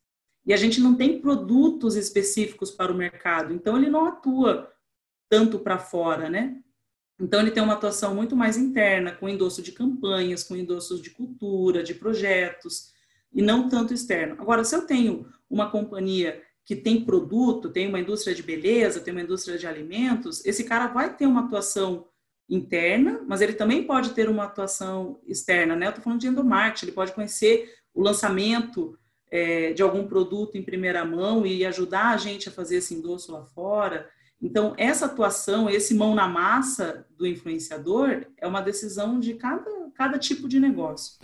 E 0.47 0.55
a 0.55 0.57
gente 0.57 0.81
não 0.81 0.97
tem 0.97 1.21
produtos 1.21 1.97
específicos 1.97 2.71
para 2.71 2.91
o 2.91 2.97
mercado, 2.97 3.53
então 3.53 3.77
ele 3.77 3.91
não 3.91 4.07
atua 4.07 4.73
tanto 5.29 5.59
para 5.59 5.79
fora, 5.79 6.31
né? 6.31 6.63
Então, 7.21 7.41
ele 7.41 7.51
tem 7.51 7.63
uma 7.63 7.75
atuação 7.75 8.15
muito 8.15 8.35
mais 8.35 8.57
interna, 8.57 9.13
com 9.13 9.29
endosso 9.29 9.61
de 9.63 9.73
campanhas, 9.73 10.43
com 10.43 10.57
endossos 10.57 11.03
de 11.03 11.11
cultura, 11.11 11.83
de 11.83 11.95
projetos, 11.95 12.93
e 13.33 13.43
não 13.43 13.69
tanto 13.69 13.95
externo. 13.95 14.37
Agora, 14.39 14.65
se 14.65 14.75
eu 14.75 14.87
tenho 14.87 15.27
uma 15.49 15.71
companhia 15.71 16.43
que 16.65 16.77
tem 16.77 17.05
produto, 17.05 17.71
tem 17.71 17.89
uma 17.89 18.01
indústria 18.01 18.35
de 18.35 18.43
beleza, 18.43 19.01
tem 19.01 19.13
uma 19.13 19.23
indústria 19.23 19.59
de 19.59 19.67
alimentos, 19.67 20.45
esse 20.45 20.65
cara 20.65 20.87
vai 20.87 21.15
ter 21.17 21.27
uma 21.27 21.45
atuação 21.45 22.07
interna, 22.49 23.25
mas 23.27 23.41
ele 23.41 23.53
também 23.53 23.85
pode 23.85 24.11
ter 24.11 24.29
uma 24.29 24.45
atuação 24.45 25.21
externa, 25.27 25.77
né? 25.77 25.87
Eu 25.87 25.91
estou 25.91 26.03
falando 26.03 26.21
de 26.21 26.27
endomarketing, 26.27 26.87
ele 26.87 26.95
pode 26.95 27.13
conhecer 27.13 27.73
o 27.95 28.03
lançamento 28.03 28.99
é, 29.31 29.73
de 29.73 29.83
algum 29.83 30.07
produto 30.07 30.57
em 30.57 30.63
primeira 30.63 31.05
mão 31.05 31.47
e 31.47 31.65
ajudar 31.65 32.09
a 32.09 32.17
gente 32.17 32.49
a 32.49 32.53
fazer 32.53 32.77
esse 32.77 32.95
endosso 32.95 33.33
lá 33.33 33.45
fora. 33.45 34.09
Então, 34.43 34.75
essa 34.79 35.07
atuação, 35.07 35.69
esse 35.69 35.95
mão 35.95 36.15
na 36.15 36.27
massa 36.27 37.07
do 37.17 37.27
influenciador 37.27 38.27
é 38.39 38.47
uma 38.47 38.63
decisão 38.63 39.21
de 39.21 39.35
cada, 39.35 39.71
cada 39.95 40.19
tipo 40.19 40.49
de 40.49 40.59
negócio. 40.59 41.19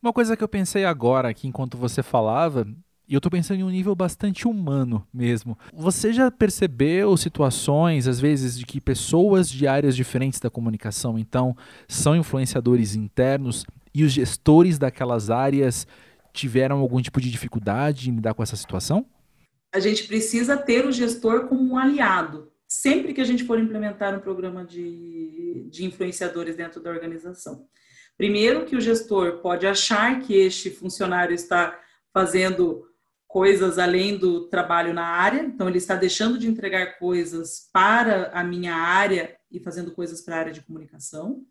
Uma 0.00 0.12
coisa 0.12 0.36
que 0.36 0.44
eu 0.44 0.48
pensei 0.48 0.84
agora 0.84 1.28
aqui 1.28 1.48
enquanto 1.48 1.76
você 1.76 2.02
falava 2.02 2.66
e 3.08 3.14
eu 3.14 3.18
estou 3.18 3.30
pensando 3.30 3.60
em 3.60 3.64
um 3.64 3.70
nível 3.70 3.94
bastante 3.94 4.46
humano 4.46 5.06
mesmo. 5.12 5.58
Você 5.74 6.12
já 6.12 6.30
percebeu 6.30 7.16
situações, 7.16 8.06
às 8.06 8.20
vezes, 8.20 8.58
de 8.58 8.64
que 8.64 8.80
pessoas 8.80 9.50
de 9.50 9.66
áreas 9.66 9.96
diferentes 9.96 10.38
da 10.40 10.48
comunicação, 10.48 11.18
então, 11.18 11.56
são 11.88 12.16
influenciadores 12.16 12.94
internos 12.94 13.66
e 13.92 14.04
os 14.04 14.12
gestores 14.12 14.78
daquelas 14.78 15.30
áreas 15.30 15.86
tiveram 16.32 16.78
algum 16.78 17.02
tipo 17.02 17.20
de 17.20 17.30
dificuldade 17.30 18.08
em 18.08 18.14
lidar 18.14 18.34
com 18.34 18.42
essa 18.42 18.56
situação? 18.56 19.04
A 19.74 19.80
gente 19.80 20.04
precisa 20.04 20.56
ter 20.56 20.86
o 20.86 20.92
gestor 20.92 21.48
como 21.48 21.62
um 21.62 21.76
aliado. 21.76 22.51
Sempre 22.80 23.12
que 23.12 23.20
a 23.20 23.24
gente 23.24 23.44
for 23.44 23.58
implementar 23.58 24.16
um 24.16 24.20
programa 24.20 24.64
de, 24.64 25.66
de 25.70 25.84
influenciadores 25.84 26.56
dentro 26.56 26.82
da 26.82 26.88
organização. 26.90 27.68
Primeiro, 28.16 28.64
que 28.64 28.74
o 28.74 28.80
gestor 28.80 29.42
pode 29.42 29.66
achar 29.66 30.20
que 30.20 30.34
este 30.34 30.70
funcionário 30.70 31.34
está 31.34 31.78
fazendo 32.14 32.86
coisas 33.28 33.78
além 33.78 34.16
do 34.16 34.48
trabalho 34.48 34.94
na 34.94 35.04
área, 35.04 35.42
então 35.42 35.68
ele 35.68 35.76
está 35.76 35.94
deixando 35.96 36.38
de 36.38 36.48
entregar 36.48 36.98
coisas 36.98 37.68
para 37.70 38.30
a 38.32 38.42
minha 38.42 38.74
área 38.74 39.36
e 39.50 39.60
fazendo 39.60 39.92
coisas 39.92 40.22
para 40.22 40.36
a 40.36 40.38
área 40.38 40.52
de 40.52 40.62
comunicação. 40.62 41.44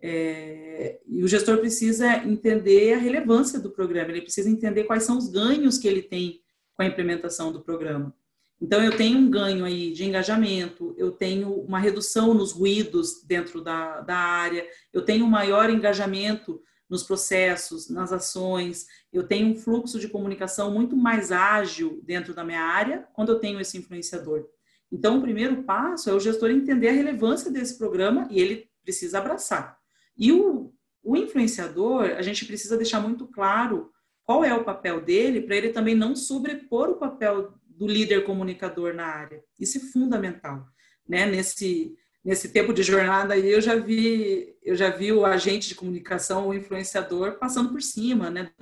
É, 0.00 1.00
e 1.06 1.22
o 1.22 1.28
gestor 1.28 1.58
precisa 1.58 2.16
entender 2.26 2.94
a 2.94 2.98
relevância 2.98 3.60
do 3.60 3.70
programa, 3.70 4.10
ele 4.10 4.22
precisa 4.22 4.48
entender 4.48 4.84
quais 4.84 5.02
são 5.02 5.18
os 5.18 5.28
ganhos 5.28 5.76
que 5.76 5.86
ele 5.86 6.02
tem 6.02 6.40
com 6.72 6.82
a 6.82 6.86
implementação 6.86 7.52
do 7.52 7.60
programa. 7.60 8.14
Então, 8.62 8.80
eu 8.80 8.96
tenho 8.96 9.18
um 9.18 9.28
ganho 9.28 9.64
aí 9.64 9.92
de 9.92 10.04
engajamento, 10.04 10.94
eu 10.96 11.10
tenho 11.10 11.52
uma 11.52 11.80
redução 11.80 12.32
nos 12.32 12.52
ruídos 12.52 13.24
dentro 13.24 13.60
da, 13.60 14.00
da 14.02 14.16
área, 14.16 14.64
eu 14.92 15.02
tenho 15.04 15.24
um 15.24 15.28
maior 15.28 15.68
engajamento 15.68 16.62
nos 16.88 17.02
processos, 17.02 17.90
nas 17.90 18.12
ações. 18.12 18.86
Eu 19.12 19.26
tenho 19.26 19.48
um 19.48 19.56
fluxo 19.56 19.98
de 19.98 20.06
comunicação 20.08 20.70
muito 20.70 20.96
mais 20.96 21.32
ágil 21.32 22.00
dentro 22.04 22.32
da 22.34 22.44
minha 22.44 22.60
área 22.60 23.08
quando 23.14 23.32
eu 23.32 23.40
tenho 23.40 23.58
esse 23.58 23.76
influenciador. 23.78 24.46
Então, 24.92 25.18
o 25.18 25.22
primeiro 25.22 25.64
passo 25.64 26.08
é 26.08 26.12
o 26.12 26.20
gestor 26.20 26.50
entender 26.50 26.90
a 26.90 26.92
relevância 26.92 27.50
desse 27.50 27.76
programa 27.76 28.28
e 28.30 28.38
ele 28.38 28.70
precisa 28.84 29.18
abraçar. 29.18 29.76
E 30.16 30.30
o, 30.30 30.72
o 31.02 31.16
influenciador, 31.16 32.14
a 32.16 32.22
gente 32.22 32.44
precisa 32.44 32.76
deixar 32.76 33.00
muito 33.00 33.26
claro 33.26 33.90
qual 34.22 34.44
é 34.44 34.54
o 34.54 34.62
papel 34.62 35.00
dele 35.00 35.40
para 35.40 35.56
ele 35.56 35.70
também 35.70 35.94
não 35.94 36.14
sobrepor 36.14 36.90
o 36.90 36.96
papel 36.96 37.54
do 37.82 37.88
líder 37.88 38.24
comunicador 38.24 38.94
na 38.94 39.06
área. 39.06 39.42
Isso 39.58 39.78
é 39.78 39.80
fundamental, 39.80 40.68
né? 41.08 41.26
Nesse 41.26 41.96
nesse 42.24 42.50
tempo 42.50 42.72
de 42.72 42.84
jornada 42.84 43.34
aí 43.34 43.50
eu 43.50 43.60
já 43.60 43.74
vi 43.74 44.54
eu 44.62 44.76
já 44.76 44.90
vi 44.90 45.10
o 45.10 45.26
agente 45.26 45.70
de 45.70 45.74
comunicação, 45.74 46.46
o 46.46 46.54
influenciador 46.54 47.36
passando 47.40 47.70
por 47.70 47.82
cima, 47.82 48.30
né, 48.30 48.52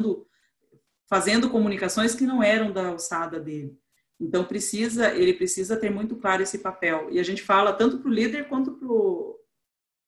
fazendo 1.06 1.50
comunicações 1.50 2.14
que 2.14 2.24
não 2.24 2.42
eram 2.42 2.72
da 2.72 2.86
alçada 2.86 3.38
dele. 3.38 3.76
Então 4.18 4.44
precisa 4.44 5.14
ele 5.14 5.34
precisa 5.34 5.76
ter 5.76 5.90
muito 5.90 6.16
claro 6.16 6.42
esse 6.42 6.56
papel. 6.58 7.08
E 7.10 7.20
a 7.20 7.22
gente 7.22 7.42
fala 7.42 7.74
tanto 7.74 7.98
para 7.98 8.10
o 8.10 8.14
líder 8.14 8.48
quanto 8.48 8.72
pro, 8.72 9.38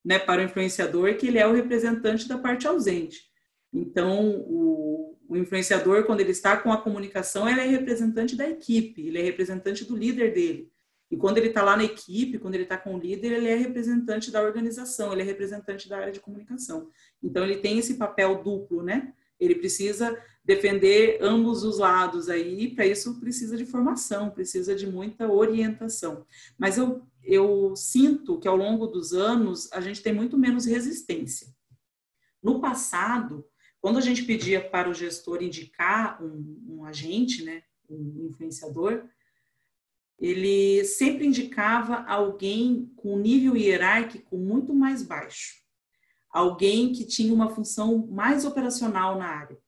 né, 0.03 0.19
para 0.19 0.41
o 0.41 0.45
influenciador 0.45 1.15
que 1.19 1.27
ele 1.27 1.39
é 1.39 1.47
o 1.47 1.53
representante 1.53 2.27
da 2.27 2.39
parte 2.39 2.67
ausente. 2.67 3.31
Então 3.73 4.37
o, 4.41 5.17
o 5.29 5.37
influenciador 5.37 6.05
quando 6.05 6.21
ele 6.21 6.33
está 6.33 6.57
com 6.57 6.73
a 6.73 6.81
comunicação 6.81 7.49
ele 7.49 7.61
é 7.61 7.67
representante 7.67 8.37
da 8.37 8.49
equipe, 8.49 9.07
ele 9.07 9.19
é 9.19 9.23
representante 9.23 9.85
do 9.85 9.97
líder 9.97 10.35
dele. 10.35 10.73
E 11.13 11.17
quando 11.19 11.37
ele 11.37 11.49
está 11.49 11.63
lá 11.63 11.77
na 11.77 11.85
equipe, 11.85 12.39
quando 12.39 12.55
ele 12.55 12.63
está 12.63 12.79
com 12.79 12.95
o 12.95 12.99
líder, 12.99 13.33
ele 13.33 13.47
é 13.47 13.55
representante 13.55 14.31
da 14.31 14.43
organização, 14.43 15.13
ele 15.13 15.21
é 15.21 15.25
representante 15.27 15.87
da 15.87 15.99
área 15.99 16.13
de 16.13 16.21
comunicação. 16.21 16.89
Então, 17.23 17.45
ele 17.45 17.59
tem 17.59 17.79
esse 17.79 17.99
papel 17.99 18.43
duplo, 18.43 18.83
né? 18.83 19.13
Ele 19.39 19.55
precisa 19.57 20.19
defender 20.43 21.19
ambos 21.21 21.65
os 21.65 21.79
lados 21.79 22.31
aí, 22.31 22.75
para 22.75 22.87
isso 22.87 23.21
precisa 23.21 23.59
de 23.59 23.67
formação, 23.67 24.31
precisa 24.31 24.75
de 24.75 24.87
muita 24.87 25.31
orientação. 25.31 26.25
Mas 26.57 26.79
eu, 26.79 27.03
eu 27.23 27.77
sinto 27.77 28.39
que 28.39 28.49
ao 28.49 28.57
longo 28.57 28.87
dos 28.87 29.13
anos 29.13 29.71
a 29.71 29.83
gente 29.83 30.03
tem 30.03 30.15
muito 30.15 30.39
menos 30.39 30.65
resistência. 30.65 31.49
No 32.43 32.59
passado, 32.59 33.45
quando 33.83 33.99
a 33.99 34.01
gente 34.01 34.23
pedia 34.23 34.61
para 34.61 34.89
o 34.89 34.95
gestor 34.95 35.43
indicar 35.43 36.23
um, 36.23 36.65
um 36.69 36.85
agente, 36.85 37.43
né, 37.43 37.65
um 37.91 38.29
influenciador, 38.31 39.09
ele 40.21 40.85
sempre 40.85 41.27
indicava 41.27 42.05
alguém 42.05 42.93
com 42.95 43.19
nível 43.19 43.57
hierárquico 43.57 44.39
muito 44.39 44.73
mais 44.73 45.03
baixo, 45.03 45.57
alguém 46.31 46.93
que 46.93 47.05
tinha 47.05 47.35
uma 47.35 47.51
função 47.51 48.07
mais 48.07 48.45
operacional 48.45 49.19
na 49.19 49.27
área. 49.27 49.59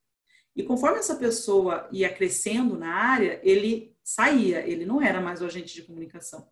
E 0.54 0.62
conforme 0.62 1.00
essa 1.00 1.16
pessoa 1.16 1.88
ia 1.90 2.08
crescendo 2.08 2.78
na 2.78 2.94
área, 2.94 3.40
ele 3.42 3.96
saía, 4.04 4.64
ele 4.64 4.86
não 4.86 5.02
era 5.02 5.20
mais 5.20 5.42
o 5.42 5.44
agente 5.44 5.74
de 5.74 5.82
comunicação, 5.82 6.48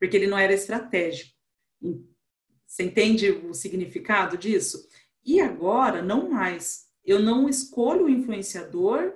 porque 0.00 0.16
ele 0.16 0.26
não 0.26 0.36
era 0.36 0.52
estratégico. 0.52 1.32
Você 2.66 2.82
entende 2.82 3.30
o 3.30 3.54
significado 3.54 4.36
disso? 4.36 4.88
E 5.24 5.40
agora, 5.40 6.02
não 6.02 6.30
mais. 6.30 6.86
Eu 7.04 7.20
não 7.20 7.48
escolho 7.48 8.06
o 8.06 8.10
influenciador 8.10 9.12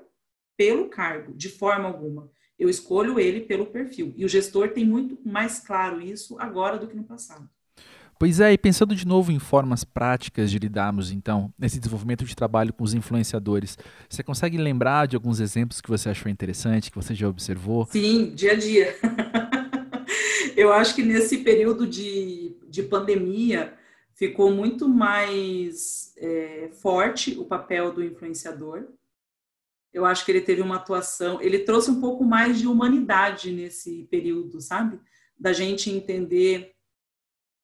pelo 0.56 0.88
cargo, 0.88 1.34
de 1.34 1.48
forma 1.48 1.88
alguma 1.88 2.30
eu 2.58 2.68
escolho 2.68 3.20
ele 3.20 3.40
pelo 3.40 3.66
perfil. 3.66 4.14
E 4.16 4.24
o 4.24 4.28
gestor 4.28 4.70
tem 4.70 4.84
muito 4.84 5.18
mais 5.24 5.58
claro 5.58 6.00
isso 6.00 6.36
agora 6.38 6.78
do 6.78 6.86
que 6.86 6.96
no 6.96 7.04
passado. 7.04 7.48
Pois 8.18 8.40
é, 8.40 8.50
e 8.50 8.56
pensando 8.56 8.94
de 8.94 9.06
novo 9.06 9.30
em 9.30 9.38
formas 9.38 9.84
práticas 9.84 10.50
de 10.50 10.58
lidarmos, 10.58 11.12
então, 11.12 11.52
nesse 11.58 11.78
desenvolvimento 11.78 12.24
de 12.24 12.34
trabalho 12.34 12.72
com 12.72 12.82
os 12.82 12.94
influenciadores, 12.94 13.76
você 14.08 14.22
consegue 14.22 14.56
lembrar 14.56 15.06
de 15.06 15.16
alguns 15.16 15.38
exemplos 15.38 15.82
que 15.82 15.90
você 15.90 16.08
achou 16.08 16.30
interessante, 16.30 16.90
que 16.90 16.96
você 16.96 17.14
já 17.14 17.28
observou? 17.28 17.86
Sim, 17.90 18.32
dia 18.34 18.52
a 18.52 18.54
dia. 18.54 18.96
eu 20.56 20.72
acho 20.72 20.94
que 20.94 21.02
nesse 21.02 21.38
período 21.38 21.86
de, 21.86 22.56
de 22.70 22.82
pandemia 22.84 23.74
ficou 24.16 24.50
muito 24.50 24.88
mais 24.88 26.12
é, 26.16 26.70
forte 26.82 27.38
o 27.38 27.44
papel 27.44 27.92
do 27.92 28.02
influenciador 28.02 28.88
eu 29.96 30.04
acho 30.04 30.26
que 30.26 30.30
ele 30.30 30.42
teve 30.42 30.60
uma 30.60 30.76
atuação, 30.76 31.40
ele 31.40 31.60
trouxe 31.60 31.90
um 31.90 32.02
pouco 32.02 32.22
mais 32.22 32.58
de 32.58 32.66
humanidade 32.66 33.50
nesse 33.50 34.04
período, 34.10 34.60
sabe? 34.60 35.00
Da 35.38 35.54
gente 35.54 35.90
entender 35.90 36.74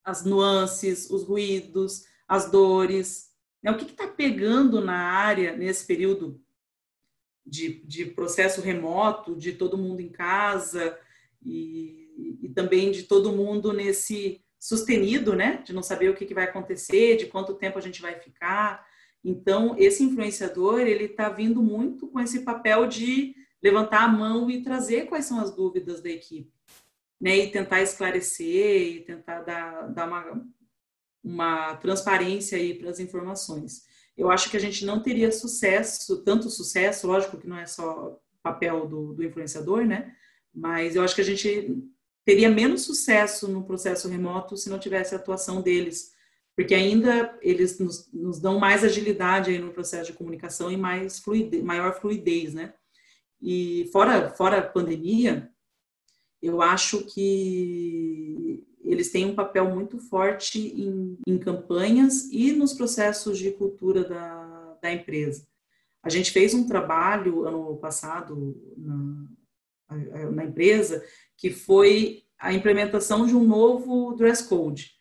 as 0.02 0.24
nuances, 0.24 1.10
os 1.10 1.24
ruídos, 1.24 2.06
as 2.26 2.50
dores, 2.50 3.30
né? 3.62 3.70
o 3.70 3.76
que 3.76 3.84
está 3.84 4.08
pegando 4.08 4.80
na 4.80 4.96
área 4.96 5.54
nesse 5.54 5.84
período 5.84 6.40
de, 7.44 7.84
de, 7.84 8.06
processo 8.06 8.62
remoto, 8.62 9.36
de 9.36 9.52
todo 9.52 9.76
mundo 9.76 10.00
em 10.00 10.08
casa 10.08 10.98
e, 11.44 12.38
e, 12.40 12.48
também 12.48 12.90
de 12.90 13.02
todo 13.02 13.32
mundo 13.32 13.74
nesse 13.74 14.42
sustenido, 14.62 15.34
né? 15.34 15.60
De 15.64 15.72
não 15.72 15.82
saber 15.82 16.08
o 16.08 16.14
que, 16.14 16.24
que 16.24 16.32
vai 16.32 16.44
acontecer, 16.44 17.16
de 17.16 17.26
quanto 17.26 17.56
tempo 17.56 17.78
a 17.78 17.82
gente 17.82 18.00
vai 18.00 18.14
ficar. 18.20 18.86
Então, 19.24 19.74
esse 19.76 20.04
influenciador, 20.04 20.78
ele 20.78 21.06
está 21.06 21.28
vindo 21.28 21.60
muito 21.60 22.06
com 22.06 22.20
esse 22.20 22.42
papel 22.42 22.86
de 22.86 23.34
levantar 23.60 24.04
a 24.04 24.08
mão 24.08 24.48
e 24.48 24.62
trazer 24.62 25.06
quais 25.06 25.24
são 25.24 25.40
as 25.40 25.52
dúvidas 25.52 26.00
da 26.00 26.10
equipe, 26.10 26.52
né? 27.20 27.38
E 27.38 27.50
tentar 27.50 27.82
esclarecer 27.82 28.82
e 28.82 29.00
tentar 29.00 29.42
dar, 29.42 29.88
dar 29.88 30.06
uma, 30.06 30.46
uma 31.24 31.76
transparência 31.78 32.56
aí 32.56 32.72
para 32.74 32.88
as 32.88 33.00
informações. 33.00 33.82
Eu 34.16 34.30
acho 34.30 34.48
que 34.48 34.56
a 34.56 34.60
gente 34.60 34.84
não 34.84 35.02
teria 35.02 35.32
sucesso, 35.32 36.22
tanto 36.22 36.48
sucesso, 36.48 37.08
lógico 37.08 37.36
que 37.36 37.48
não 37.48 37.58
é 37.58 37.66
só 37.66 38.16
papel 38.40 38.86
do, 38.86 39.12
do 39.12 39.24
influenciador, 39.24 39.84
né? 39.84 40.14
Mas 40.54 40.94
eu 40.94 41.02
acho 41.02 41.16
que 41.16 41.20
a 41.20 41.24
gente 41.24 41.82
teria 42.24 42.50
menos 42.50 42.82
sucesso 42.82 43.48
no 43.48 43.64
processo 43.64 44.08
remoto 44.08 44.56
se 44.56 44.70
não 44.70 44.78
tivesse 44.78 45.14
a 45.14 45.18
atuação 45.18 45.60
deles, 45.60 46.12
porque 46.56 46.74
ainda 46.74 47.36
eles 47.40 47.78
nos, 47.78 48.10
nos 48.12 48.38
dão 48.38 48.58
mais 48.58 48.84
agilidade 48.84 49.50
aí 49.50 49.58
no 49.58 49.72
processo 49.72 50.12
de 50.12 50.16
comunicação 50.16 50.70
e 50.70 50.76
mais 50.76 51.18
fluidez, 51.18 51.62
maior 51.62 52.00
fluidez, 52.00 52.54
né? 52.54 52.74
E 53.40 53.88
fora, 53.92 54.30
fora 54.30 54.58
a 54.58 54.62
pandemia, 54.62 55.50
eu 56.40 56.62
acho 56.62 57.04
que 57.06 58.64
eles 58.84 59.10
têm 59.10 59.26
um 59.26 59.34
papel 59.34 59.68
muito 59.68 59.98
forte 59.98 60.58
em, 60.60 61.18
em 61.26 61.38
campanhas 61.38 62.28
e 62.30 62.52
nos 62.52 62.72
processos 62.72 63.38
de 63.38 63.50
cultura 63.52 64.04
da, 64.04 64.78
da 64.80 64.92
empresa. 64.92 65.46
A 66.02 66.10
gente 66.10 66.32
fez 66.32 66.52
um 66.52 66.66
trabalho 66.66 67.46
ano 67.46 67.76
passado 67.76 68.60
na 70.32 70.44
empresa 70.44 71.04
que 71.36 71.50
foi 71.50 72.22
a 72.38 72.52
implementação 72.52 73.26
de 73.26 73.36
um 73.36 73.44
novo 73.44 74.14
dress 74.14 74.42
code. 74.42 74.92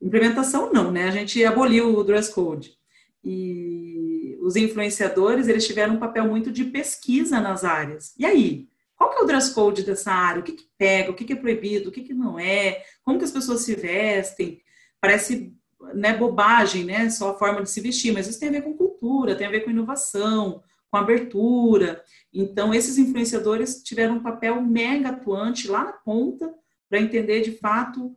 Implementação 0.00 0.72
não, 0.72 0.90
né? 0.90 1.04
A 1.04 1.10
gente 1.10 1.44
aboliu 1.44 1.96
o 1.96 2.04
dress 2.04 2.32
code. 2.32 2.76
E 3.24 4.36
os 4.40 4.56
influenciadores, 4.56 5.46
eles 5.46 5.66
tiveram 5.66 5.94
um 5.94 6.00
papel 6.00 6.26
muito 6.26 6.50
de 6.50 6.64
pesquisa 6.64 7.40
nas 7.40 7.64
áreas. 7.64 8.14
E 8.18 8.24
aí? 8.24 8.68
Qual 8.96 9.10
que 9.10 9.18
é 9.18 9.22
o 9.22 9.26
dress 9.26 9.52
code 9.52 9.84
dessa 9.84 10.12
área? 10.12 10.40
O 10.40 10.44
que, 10.44 10.52
que 10.52 10.66
pega? 10.78 11.10
O 11.10 11.14
que, 11.14 11.24
que 11.24 11.32
é 11.32 11.36
proibido? 11.36 11.88
O 11.88 11.92
que, 11.92 12.02
que 12.02 12.14
não 12.14 12.38
é? 12.38 12.84
Como 13.04 13.18
que 13.18 13.24
as 13.24 13.32
pessoas 13.32 13.62
se 13.62 13.74
vestem? 13.74 14.60
Parece 15.00 15.52
né, 15.94 16.16
bobagem, 16.16 16.84
né? 16.84 17.10
Só 17.10 17.30
a 17.30 17.38
forma 17.38 17.62
de 17.62 17.70
se 17.70 17.80
vestir, 17.80 18.12
mas 18.12 18.28
isso 18.28 18.38
tem 18.38 18.48
a 18.48 18.52
ver 18.52 18.62
com 18.62 18.76
cultura, 18.76 19.34
tem 19.34 19.46
a 19.46 19.50
ver 19.50 19.60
com 19.60 19.70
inovação, 19.70 20.62
com 20.92 20.98
abertura. 20.98 22.04
Então, 22.30 22.74
esses 22.74 22.98
influenciadores 22.98 23.82
tiveram 23.82 24.16
um 24.16 24.22
papel 24.22 24.60
mega 24.60 25.08
atuante 25.08 25.66
lá 25.66 25.84
na 25.84 25.92
ponta 25.92 26.54
para 26.86 27.00
entender 27.00 27.40
de 27.40 27.52
fato 27.52 28.14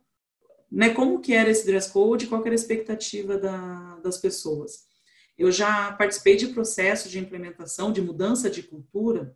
né, 0.70 0.90
como 0.90 1.20
que 1.20 1.32
era 1.32 1.48
esse 1.48 1.64
dress 1.64 1.90
code, 1.90 2.26
qual 2.26 2.42
era 2.42 2.50
a 2.50 2.54
expectativa 2.54 3.38
da, 3.38 3.96
das 4.00 4.18
pessoas. 4.18 4.84
Eu 5.38 5.50
já 5.50 5.92
participei 5.92 6.36
de 6.36 6.48
processo 6.48 7.08
de 7.08 7.18
implementação, 7.18 7.90
de 7.90 8.02
mudança 8.02 8.50
de 8.50 8.62
cultura 8.62 9.34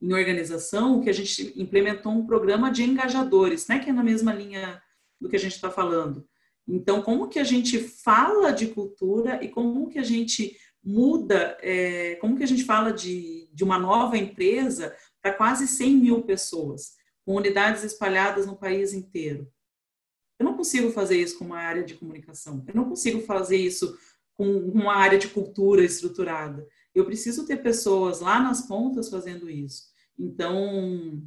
em 0.00 0.12
organização, 0.12 1.00
que 1.00 1.10
a 1.10 1.12
gente 1.12 1.52
implementou 1.60 2.12
um 2.12 2.26
programa 2.26 2.70
de 2.70 2.84
engajadores, 2.84 3.66
né, 3.66 3.80
que 3.80 3.90
é 3.90 3.92
na 3.92 4.04
mesma 4.04 4.32
linha 4.32 4.80
do 5.20 5.28
que 5.28 5.34
a 5.34 5.40
gente 5.40 5.54
está 5.54 5.70
falando. 5.70 6.28
Então, 6.68 7.02
como 7.02 7.28
que 7.28 7.40
a 7.40 7.44
gente 7.44 7.78
fala 7.78 8.52
de 8.52 8.68
cultura 8.68 9.42
e 9.42 9.48
como 9.48 9.88
que 9.88 9.98
a 9.98 10.04
gente 10.04 10.56
muda, 10.86 11.58
é, 11.60 12.14
como 12.16 12.36
que 12.36 12.44
a 12.44 12.46
gente 12.46 12.62
fala 12.62 12.92
de, 12.92 13.50
de 13.52 13.64
uma 13.64 13.76
nova 13.76 14.16
empresa 14.16 14.96
para 15.20 15.34
quase 15.34 15.66
100 15.66 15.96
mil 15.96 16.22
pessoas, 16.22 16.94
com 17.24 17.34
unidades 17.34 17.82
espalhadas 17.82 18.46
no 18.46 18.56
país 18.56 18.92
inteiro. 18.92 19.50
Eu 20.38 20.44
não 20.44 20.56
consigo 20.56 20.92
fazer 20.92 21.20
isso 21.20 21.38
com 21.38 21.46
uma 21.46 21.58
área 21.58 21.82
de 21.82 21.94
comunicação, 21.94 22.64
eu 22.68 22.74
não 22.74 22.84
consigo 22.84 23.20
fazer 23.22 23.56
isso 23.56 23.98
com 24.34 24.46
uma 24.46 24.94
área 24.94 25.18
de 25.18 25.28
cultura 25.28 25.82
estruturada. 25.82 26.64
Eu 26.94 27.04
preciso 27.04 27.44
ter 27.46 27.62
pessoas 27.62 28.20
lá 28.20 28.38
nas 28.38 28.62
pontas 28.68 29.08
fazendo 29.08 29.50
isso. 29.50 29.88
Então, 30.16 31.20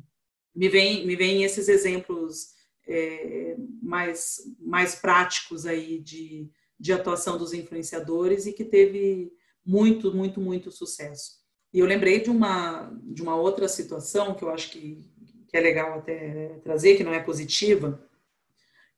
me 0.55 0.69
vem, 0.69 1.05
me 1.05 1.17
vem 1.17 1.43
esses 1.43 1.67
exemplos 1.67 2.53
é, 2.87 3.57
mais, 3.81 4.37
mais 4.59 4.95
práticos 4.95 5.65
aí 5.65 5.99
de, 5.99 6.49
de 6.79 6.93
atuação 6.93 7.37
dos 7.37 7.51
influenciadores 7.51 8.45
e 8.45 8.53
que 8.53 8.63
teve 8.63 9.33
muito, 9.65 10.13
muito, 10.13 10.39
muito 10.41 10.71
sucesso. 10.71 11.39
E 11.73 11.79
eu 11.79 11.85
lembrei 11.85 12.21
de 12.21 12.29
uma, 12.29 12.91
de 13.03 13.21
uma 13.21 13.35
outra 13.35 13.67
situação 13.67 14.33
que 14.33 14.43
eu 14.43 14.49
acho 14.49 14.71
que, 14.71 15.07
que 15.47 15.57
é 15.57 15.59
legal 15.59 15.99
até 15.99 16.59
trazer, 16.63 16.95
que 16.95 17.03
não 17.03 17.13
é 17.13 17.19
positiva, 17.19 17.99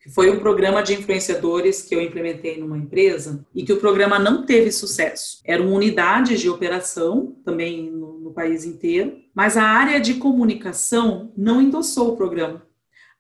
que 0.02 0.10
foi 0.10 0.32
um 0.32 0.40
programa 0.40 0.82
de 0.82 0.94
influenciadores 0.94 1.84
que 1.84 1.94
eu 1.94 2.02
implementei 2.02 2.58
numa 2.58 2.78
empresa 2.78 3.46
e 3.54 3.64
que 3.64 3.72
o 3.72 3.80
programa 3.80 4.18
não 4.18 4.46
teve 4.46 4.72
sucesso. 4.72 5.40
Eram 5.46 5.72
unidades 5.72 6.42
de 6.42 6.50
operação, 6.50 7.36
também 7.46 7.92
no, 7.92 8.20
no 8.20 8.34
país 8.34 8.66
inteiro, 8.66 9.18
mas 9.34 9.58
a 9.58 9.64
área 9.64 10.02
de 10.02 10.16
comunicação 10.16 11.32
não 11.38 11.62
endossou 11.62 12.14
o 12.14 12.18
programa. 12.18 12.66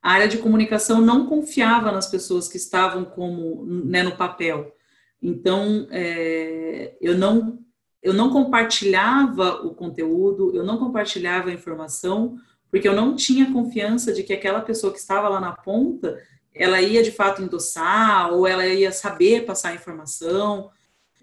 A 0.01 0.13
área 0.13 0.27
de 0.27 0.39
comunicação 0.39 0.99
não 0.99 1.27
confiava 1.27 1.91
nas 1.91 2.09
pessoas 2.09 2.47
que 2.47 2.57
estavam 2.57 3.05
como 3.05 3.63
né, 3.65 4.01
no 4.01 4.17
papel. 4.17 4.75
Então, 5.21 5.87
é, 5.91 6.95
eu, 6.99 7.17
não, 7.17 7.59
eu 8.01 8.13
não 8.13 8.31
compartilhava 8.31 9.65
o 9.65 9.75
conteúdo, 9.75 10.55
eu 10.55 10.63
não 10.63 10.77
compartilhava 10.77 11.49
a 11.49 11.53
informação, 11.53 12.37
porque 12.69 12.87
eu 12.87 12.95
não 12.95 13.15
tinha 13.15 13.51
confiança 13.51 14.11
de 14.11 14.23
que 14.23 14.33
aquela 14.33 14.61
pessoa 14.61 14.91
que 14.91 14.99
estava 14.99 15.29
lá 15.29 15.39
na 15.39 15.51
ponta, 15.51 16.19
ela 16.53 16.81
ia 16.81 17.03
de 17.03 17.11
fato 17.11 17.41
endossar, 17.41 18.33
ou 18.33 18.47
ela 18.47 18.65
ia 18.65 18.91
saber 18.91 19.45
passar 19.45 19.69
a 19.69 19.75
informação, 19.75 20.71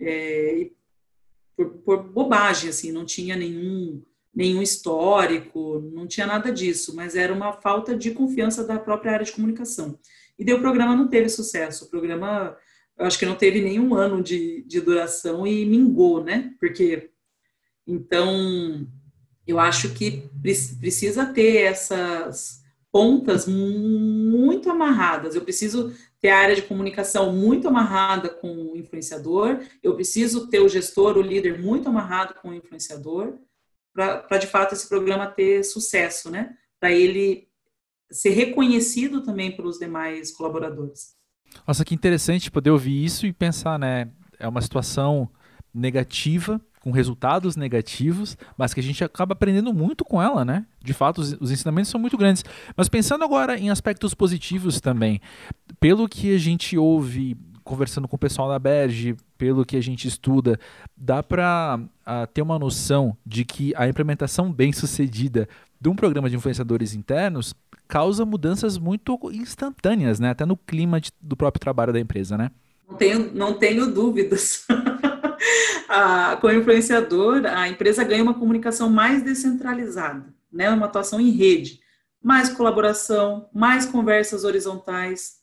é, 0.01 0.71
por, 1.57 1.71
por 1.79 2.03
bobagem, 2.05 2.71
assim, 2.71 2.93
não 2.93 3.05
tinha 3.05 3.35
nenhum 3.35 4.03
nenhum 4.39 4.63
histórico, 4.63 5.81
não 5.93 6.07
tinha 6.07 6.25
nada 6.25 6.53
disso, 6.53 6.95
mas 6.95 7.17
era 7.17 7.35
uma 7.35 7.55
falta 7.55 7.97
de 7.97 8.13
confiança 8.13 8.63
da 8.63 8.79
própria 8.79 9.11
área 9.11 9.25
de 9.25 9.33
comunicação. 9.33 9.99
E 10.39 10.45
daí 10.45 10.55
o 10.55 10.61
programa 10.61 10.95
não 10.95 11.09
teve 11.09 11.29
sucesso. 11.29 11.87
O 11.87 11.89
programa 11.89 12.57
eu 12.99 13.07
acho 13.07 13.19
que 13.19 13.27
não 13.27 13.37
teve 13.37 13.61
nenhum 13.61 13.95
ano 13.95 14.23
de, 14.23 14.63
de 14.65 14.81
duração 14.81 15.47
e 15.47 15.65
mingou, 15.65 16.23
né? 16.23 16.53
Porque 16.59 17.11
então 17.87 18.87
eu 19.47 19.59
acho 19.59 19.95
que 19.95 20.29
precisa 20.43 21.27
ter 21.27 21.63
essas 21.63 22.63
pontas 22.91 23.47
muito 23.47 24.71
amarradas. 24.71 25.35
Eu 25.35 25.43
preciso 25.43 25.95
ter 26.21 26.31
a 26.31 26.39
área 26.39 26.57
de 26.57 26.63
comunicação 26.63 27.33
muito 27.33 27.69
amarrada 27.69 28.29
com 28.29 28.73
o 28.73 28.77
influenciador, 28.77 29.61
eu 29.83 29.95
preciso 29.95 30.49
ter 30.49 30.59
o 30.59 30.69
gestor, 30.69 31.17
o 31.17 31.23
líder 31.23 31.61
muito 31.61 31.89
amarrado 31.89 32.35
com 32.35 32.49
o 32.49 32.55
influenciador, 32.55 33.39
para 33.95 34.39
de 34.39 34.49
fato 34.49 34.75
esse 34.75 34.89
programa 34.89 35.27
ter 35.27 35.63
sucesso, 35.63 36.31
né? 36.31 36.57
Para 36.81 36.93
ele 36.93 37.49
ser 38.11 38.31
reconhecido 38.31 39.23
também 39.23 39.55
pelos 39.55 39.79
demais 39.79 40.33
colaboradores. 40.33 41.18
Nossa, 41.67 41.85
que 41.85 41.95
interessante 41.95 42.51
poder 42.51 42.71
ouvir 42.71 43.05
isso 43.05 43.27
e 43.27 43.33
pensar, 43.33 43.79
né? 43.79 44.09
É 44.39 44.49
uma 44.49 44.61
situação 44.61 45.29
negativa, 45.75 46.61
com 46.81 46.91
resultados 46.91 47.57
negativos, 47.57 48.37
mas 48.57 48.73
que 48.73 48.81
a 48.81 48.83
gente 48.83 49.03
acaba 49.05 49.33
aprendendo 49.33 49.73
muito 49.75 50.05
com 50.05 50.23
ela, 50.23 50.45
né? 50.45 50.65
De 50.83 50.93
fato, 50.93 51.21
os, 51.21 51.37
os 51.41 51.51
ensinamentos 51.51 51.91
são 51.91 52.01
muito 52.01 52.17
grandes. 52.17 52.45
Mas 52.77 52.89
pensando 52.89 53.25
agora 53.25 53.59
em 53.59 53.71
aspectos 53.71 54.15
positivos 54.15 54.81
também, 54.81 55.21
pelo 55.81 56.09
que 56.09 56.35
a 56.35 56.39
gente 56.39 56.79
ouve 56.79 57.37
conversando 57.69 58.09
com 58.09 58.17
o 58.17 58.19
pessoal 58.19 58.49
da 58.49 58.59
Berge, 58.59 59.15
pelo 59.37 59.65
que 59.65 59.77
a 59.77 59.81
gente 59.83 60.09
estuda, 60.09 60.59
dá 60.97 61.23
para 61.23 61.79
uh, 61.79 62.27
ter 62.33 62.41
uma 62.41 62.59
noção 62.59 63.15
de 63.27 63.45
que 63.45 63.75
a 63.77 63.87
implementação 63.87 64.51
bem 64.51 64.73
sucedida 64.73 65.47
de 65.81 65.89
um 65.89 65.95
programa 65.95 66.29
de 66.29 66.37
influenciadores 66.37 66.95
internos 66.95 67.55
causa 67.87 68.25
mudanças 68.25 68.77
muito 68.77 69.19
instantâneas, 69.33 70.21
né? 70.21 70.31
Até 70.31 70.45
no 70.45 70.57
clima 70.57 71.01
de, 71.01 71.11
do 71.21 71.37
próprio 71.37 71.61
trabalho 71.61 71.93
da 71.93 72.01
empresa, 72.01 72.37
né? 72.37 72.51
Não 72.87 72.97
tenho, 72.97 73.35
não 73.35 73.55
tenho 73.55 73.93
dúvidas. 73.93 74.67
a, 75.89 76.37
com 76.41 76.49
o 76.49 76.53
influenciador, 76.53 77.47
a 77.47 77.69
empresa 77.69 78.05
ganha 78.05 78.23
uma 78.23 78.35
comunicação 78.35 78.91
mais 78.91 79.23
descentralizada, 79.23 80.35
né? 80.53 80.71
Uma 80.71 80.87
atuação 80.87 81.21
em 81.21 81.31
rede, 81.31 81.81
mais 82.23 82.51
colaboração, 82.51 83.49
mais 83.55 83.87
conversas 83.87 84.45
horizontais, 84.45 85.39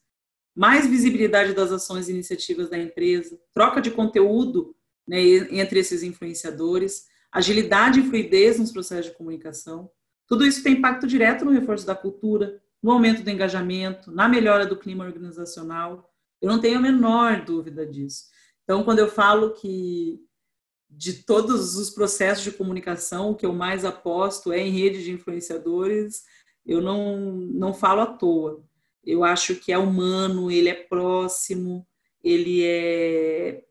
mais 0.56 0.86
visibilidade 0.88 1.54
das 1.54 1.72
ações 1.72 2.08
e 2.08 2.12
iniciativas 2.12 2.70
da 2.70 2.78
empresa, 2.78 3.38
troca 3.54 3.82
de 3.82 3.92
conteúdo 3.92 4.76
né, 5.08 5.20
entre 5.52 5.80
esses 5.80 6.02
influenciadores, 6.02 7.08
agilidade 7.32 8.00
e 8.00 8.04
fluidez 8.04 8.58
nos 8.58 8.72
processos 8.72 9.08
de 9.08 9.18
comunicação, 9.18 9.90
tudo 10.28 10.46
isso 10.46 10.64
tem 10.64 10.74
impacto 10.74 11.08
direto 11.08 11.46
no 11.46 11.52
reforço 11.52 11.86
da 11.86 11.96
cultura, 11.96 12.62
no 12.82 12.92
aumento 12.92 13.24
do 13.24 13.30
engajamento, 13.30 14.12
na 14.12 14.28
melhora 14.28 14.66
do 14.66 14.78
clima 14.78 15.06
organizacional. 15.06 16.12
Eu 16.42 16.50
não 16.50 16.60
tenho 16.60 16.78
a 16.78 16.82
menor 16.82 17.44
dúvida 17.44 17.86
disso. 17.86 18.26
Então, 18.64 18.84
quando 18.84 19.00
eu 19.00 19.08
falo 19.08 19.52
que 19.52 20.20
de 20.90 21.24
todos 21.24 21.76
os 21.76 21.90
processos 21.90 22.44
de 22.44 22.52
comunicação, 22.52 23.32
o 23.32 23.36
que 23.36 23.46
eu 23.46 23.54
mais 23.54 23.84
aposto 23.84 24.54
é 24.54 24.60
em 24.60 24.72
rede 24.72 25.04
de 25.04 25.12
influenciadores, 25.12 26.24
eu 26.66 26.82
não, 26.82 27.18
não 27.18 27.74
falo 27.74 28.02
à 28.02 28.06
toa. 28.06 28.64
Eu 29.04 29.24
acho 29.24 29.56
que 29.56 29.72
é 29.72 29.78
humano, 29.78 30.50
ele 30.50 30.70
é 30.70 30.74
próximo, 30.74 31.86
ele 32.24 32.64
é 32.64 33.65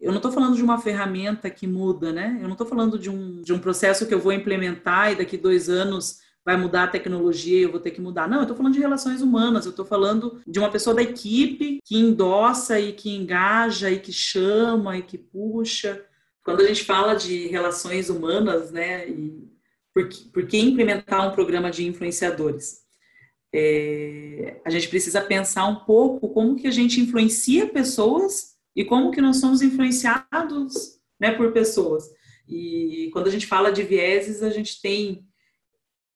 eu 0.00 0.10
não 0.10 0.18
estou 0.18 0.32
falando 0.32 0.56
de 0.56 0.62
uma 0.62 0.80
ferramenta 0.80 1.50
que 1.50 1.66
muda, 1.66 2.12
né? 2.12 2.38
Eu 2.40 2.44
não 2.44 2.52
estou 2.52 2.66
falando 2.66 2.98
de 2.98 3.10
um, 3.10 3.42
de 3.42 3.52
um 3.52 3.58
processo 3.58 4.06
que 4.06 4.14
eu 4.14 4.20
vou 4.20 4.32
implementar 4.32 5.12
e 5.12 5.16
daqui 5.16 5.36
dois 5.36 5.68
anos 5.68 6.20
vai 6.44 6.56
mudar 6.56 6.84
a 6.84 6.88
tecnologia 6.88 7.58
e 7.58 7.62
eu 7.62 7.70
vou 7.70 7.80
ter 7.80 7.90
que 7.90 8.00
mudar. 8.00 8.28
Não, 8.28 8.38
eu 8.38 8.42
estou 8.42 8.56
falando 8.56 8.72
de 8.72 8.80
relações 8.80 9.20
humanas, 9.20 9.66
eu 9.66 9.70
estou 9.70 9.84
falando 9.84 10.40
de 10.46 10.58
uma 10.58 10.70
pessoa 10.70 10.94
da 10.94 11.02
equipe 11.02 11.80
que 11.84 11.96
endossa 11.98 12.80
e 12.80 12.92
que 12.92 13.10
engaja 13.14 13.90
e 13.90 13.98
que 13.98 14.12
chama 14.12 14.96
e 14.96 15.02
que 15.02 15.18
puxa. 15.18 16.04
Quando 16.42 16.60
a 16.60 16.66
gente 16.66 16.84
fala 16.84 17.14
de 17.14 17.46
relações 17.48 18.08
humanas, 18.08 18.70
né, 18.70 19.08
e 19.08 19.50
por 19.92 20.08
que, 20.08 20.28
por 20.30 20.46
que 20.46 20.58
implementar 20.58 21.28
um 21.28 21.34
programa 21.34 21.70
de 21.70 21.86
influenciadores? 21.86 22.80
é, 23.52 24.60
a 24.64 24.70
gente 24.70 24.88
precisa 24.88 25.20
pensar 25.20 25.66
um 25.66 25.76
pouco 25.76 26.28
como 26.28 26.56
que 26.56 26.66
a 26.66 26.70
gente 26.70 27.00
influencia 27.00 27.66
pessoas 27.68 28.49
e 28.74 28.84
como 28.84 29.10
que 29.10 29.20
nós 29.20 29.38
somos 29.38 29.62
influenciados 29.62 31.00
né, 31.18 31.32
por 31.32 31.52
pessoas. 31.52 32.04
E 32.48 33.10
quando 33.12 33.28
a 33.28 33.30
gente 33.30 33.46
fala 33.46 33.70
de 33.70 33.82
vieses, 33.82 34.42
a 34.42 34.50
gente 34.50 34.80
tem, 34.80 35.24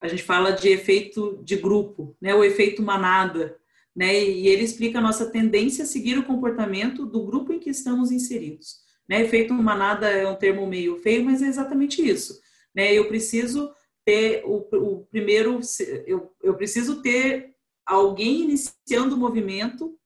a 0.01 0.09
gente 0.09 0.23
fala 0.23 0.51
de 0.51 0.69
efeito 0.69 1.40
de 1.45 1.57
grupo, 1.57 2.17
né, 2.21 2.35
o 2.35 2.43
efeito 2.43 2.83
manada, 2.83 3.57
né, 3.95 4.23
e 4.23 4.49
ele 4.49 4.64
explica 4.64 4.99
a 4.99 5.03
nossa 5.03 5.31
tendência 5.31 5.85
a 5.85 5.87
seguir 5.87 6.19
o 6.19 6.25
comportamento 6.25 7.07
do 7.07 7.25
grupo 7.25 7.53
em 7.53 7.61
que 7.61 7.71
estamos 7.71 8.11
inseridos. 8.11 8.83
Né, 9.09 9.23
efeito 9.23 9.53
manada 9.53 10.09
é 10.09 10.27
um 10.27 10.35
termo 10.35 10.67
meio 10.67 10.97
feio, 10.97 11.25
mas 11.25 11.43
é 11.43 11.47
exatamente 11.47 12.03
isso. 12.03 12.40
Né, 12.75 12.93
eu 12.93 13.07
preciso 13.07 13.71
ter 14.05 14.43
o, 14.45 14.67
o 14.73 15.07
primeiro, 15.07 15.61
eu, 16.07 16.33
eu 16.43 16.55
preciso 16.55 17.01
ter 17.01 17.55
alguém 17.87 18.43
iniciando 18.43 19.14
o 19.14 19.19
movimento 19.19 19.97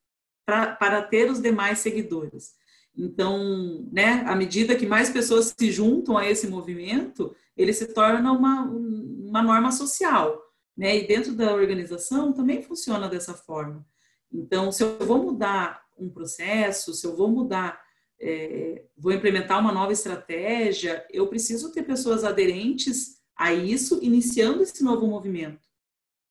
pra, 0.48 0.74
para 0.74 1.02
ter 1.02 1.30
os 1.30 1.42
demais 1.42 1.80
seguidores. 1.80 2.54
Então, 2.96 3.86
né, 3.92 4.24
à 4.26 4.34
medida 4.34 4.74
que 4.74 4.86
mais 4.86 5.10
pessoas 5.10 5.54
se 5.56 5.70
juntam 5.70 6.16
a 6.16 6.26
esse 6.26 6.46
movimento, 6.46 7.36
ele 7.54 7.74
se 7.74 7.88
torna 7.88 8.32
uma, 8.32 8.62
uma 8.62 9.42
norma 9.42 9.70
social. 9.70 10.42
Né? 10.74 10.96
E 10.96 11.06
dentro 11.06 11.34
da 11.34 11.52
organização 11.54 12.32
também 12.32 12.62
funciona 12.62 13.10
dessa 13.10 13.34
forma. 13.34 13.86
Então, 14.32 14.72
se 14.72 14.82
eu 14.82 14.98
vou 15.00 15.22
mudar 15.22 15.82
um 15.98 16.08
processo, 16.08 16.94
se 16.94 17.06
eu 17.06 17.14
vou 17.14 17.28
mudar, 17.28 17.78
é, 18.18 18.86
vou 18.96 19.12
implementar 19.12 19.60
uma 19.60 19.70
nova 19.70 19.92
estratégia, 19.92 21.06
eu 21.12 21.26
preciso 21.26 21.72
ter 21.72 21.82
pessoas 21.82 22.24
aderentes 22.24 23.18
a 23.36 23.52
isso, 23.52 23.98
iniciando 24.02 24.62
esse 24.62 24.82
novo 24.82 25.06
movimento, 25.06 25.68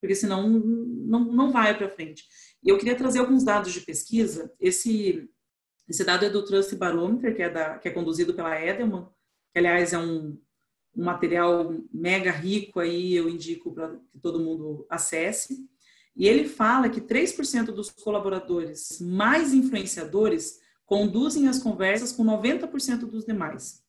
porque 0.01 0.15
senão 0.15 0.49
não, 0.49 1.23
não 1.25 1.51
vai 1.51 1.77
para 1.77 1.88
frente. 1.88 2.25
E 2.67 2.69
eu 2.69 2.77
queria 2.77 2.97
trazer 2.97 3.19
alguns 3.19 3.45
dados 3.45 3.71
de 3.71 3.80
pesquisa. 3.80 4.53
Esse, 4.60 5.25
esse 5.88 6.03
dado 6.03 6.25
é 6.25 6.30
do 6.30 6.43
Trust 6.43 6.75
Barometer, 6.75 7.34
que 7.34 7.41
é, 7.41 7.49
da, 7.49 7.80
que 7.80 7.88
é 7.88 7.91
conduzido 7.91 8.34
pela 8.34 8.62
Edelman, 8.62 9.08
que, 9.53 9.60
aliás, 9.60 9.93
é 9.93 9.97
um, 9.97 10.38
um 10.93 11.06
material 11.06 11.73
mega 11.93 12.30
rico 12.30 12.82
aí, 12.82 13.15
eu 13.15 13.30
indico 13.30 13.73
para 13.73 13.95
que 14.12 14.19
todo 14.19 14.43
mundo 14.43 14.86
acesse. 14.89 15.65
E 16.13 16.27
ele 16.27 16.45
fala 16.45 16.89
que 16.89 16.99
3% 16.99 17.67
dos 17.67 17.89
colaboradores 17.89 18.99
mais 18.99 19.53
influenciadores 19.53 20.60
conduzem 20.86 21.47
as 21.47 21.60
conversas 21.60 22.12
com 22.12 22.25
90% 22.25 23.06
dos 23.06 23.23
demais. 23.23 23.82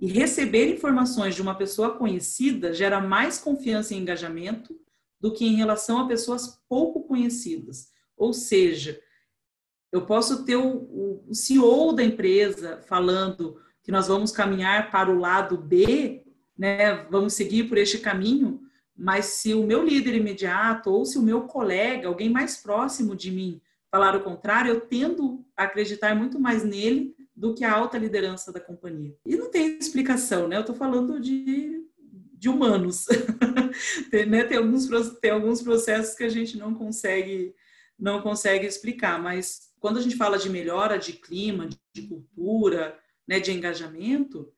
E 0.00 0.08
receber 0.08 0.66
informações 0.66 1.36
de 1.36 1.42
uma 1.42 1.56
pessoa 1.56 1.96
conhecida 1.96 2.74
gera 2.74 3.00
mais 3.00 3.38
confiança 3.38 3.94
e 3.94 3.98
engajamento 3.98 4.76
do 5.24 5.32
que 5.32 5.46
em 5.46 5.54
relação 5.54 6.00
a 6.00 6.06
pessoas 6.06 6.60
pouco 6.68 7.02
conhecidas. 7.04 7.88
Ou 8.14 8.34
seja, 8.34 9.00
eu 9.90 10.04
posso 10.04 10.44
ter 10.44 10.56
o, 10.56 11.22
o 11.26 11.34
CEO 11.34 11.94
da 11.94 12.04
empresa 12.04 12.82
falando 12.86 13.56
que 13.82 13.90
nós 13.90 14.06
vamos 14.06 14.30
caminhar 14.30 14.90
para 14.90 15.10
o 15.10 15.18
lado 15.18 15.56
B, 15.56 16.26
né, 16.58 17.04
vamos 17.04 17.32
seguir 17.32 17.70
por 17.70 17.78
este 17.78 18.00
caminho, 18.00 18.60
mas 18.94 19.24
se 19.24 19.54
o 19.54 19.64
meu 19.64 19.82
líder 19.82 20.14
imediato 20.14 20.90
ou 20.90 21.06
se 21.06 21.16
o 21.16 21.22
meu 21.22 21.44
colega, 21.44 22.06
alguém 22.06 22.28
mais 22.28 22.58
próximo 22.58 23.16
de 23.16 23.30
mim, 23.30 23.62
falar 23.90 24.14
o 24.14 24.22
contrário, 24.22 24.74
eu 24.74 24.82
tendo 24.82 25.42
a 25.56 25.64
acreditar 25.64 26.14
muito 26.14 26.38
mais 26.38 26.62
nele 26.62 27.16
do 27.34 27.54
que 27.54 27.64
a 27.64 27.72
alta 27.72 27.96
liderança 27.96 28.52
da 28.52 28.60
companhia. 28.60 29.16
E 29.24 29.36
não 29.36 29.50
tem 29.50 29.78
explicação, 29.78 30.46
né? 30.48 30.56
Eu 30.56 30.60
estou 30.60 30.76
falando 30.76 31.18
de, 31.18 31.82
de 32.34 32.46
humanos. 32.50 33.06
tem, 34.10 34.26
né? 34.26 34.44
tem, 34.44 34.58
alguns, 34.58 34.88
tem 35.20 35.30
alguns 35.30 35.62
processos 35.62 36.14
que 36.14 36.24
a 36.24 36.28
gente 36.28 36.56
não 36.56 36.74
consegue, 36.74 37.54
não 37.98 38.20
consegue 38.20 38.66
explicar, 38.66 39.20
mas 39.20 39.72
quando 39.78 39.98
a 39.98 40.00
gente 40.02 40.16
fala 40.16 40.38
de 40.38 40.48
melhora 40.48 40.98
de 40.98 41.12
clima, 41.12 41.68
de, 41.92 42.02
cultura, 42.02 42.98
né, 43.28 43.38
de 43.38 43.52
engajamento, 43.52 44.52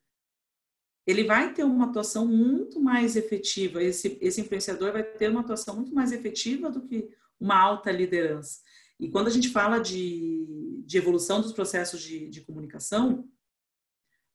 ele 1.07 1.25
vai 1.25 1.53
ter 1.53 1.65
uma 1.65 1.87
atuação 1.87 2.27
muito 2.27 2.81
mais 2.81 3.17
efetiva. 3.17 3.83
Esse, 3.83 4.19
esse 4.21 4.41
influenciador 4.41 4.93
vai 4.93 5.03
ter 5.03 5.31
uma 5.31 5.41
atuação 5.41 5.77
muito 5.77 5.95
mais 5.95 6.13
efetiva 6.13 6.71
do 6.71 6.83
que 6.83 7.09
uma 7.39 7.57
alta 7.61 7.93
liderança. 7.93 8.61
E 8.99 9.09
quando 9.09 9.29
a 9.29 9.31
gente 9.31 9.51
fala 9.51 9.79
de, 9.79 10.83
de 10.85 10.97
evolução 10.97 11.41
dos 11.41 11.53
processos 11.53 12.01
de, 12.01 12.29
de 12.29 12.41
comunicação, 12.41 13.29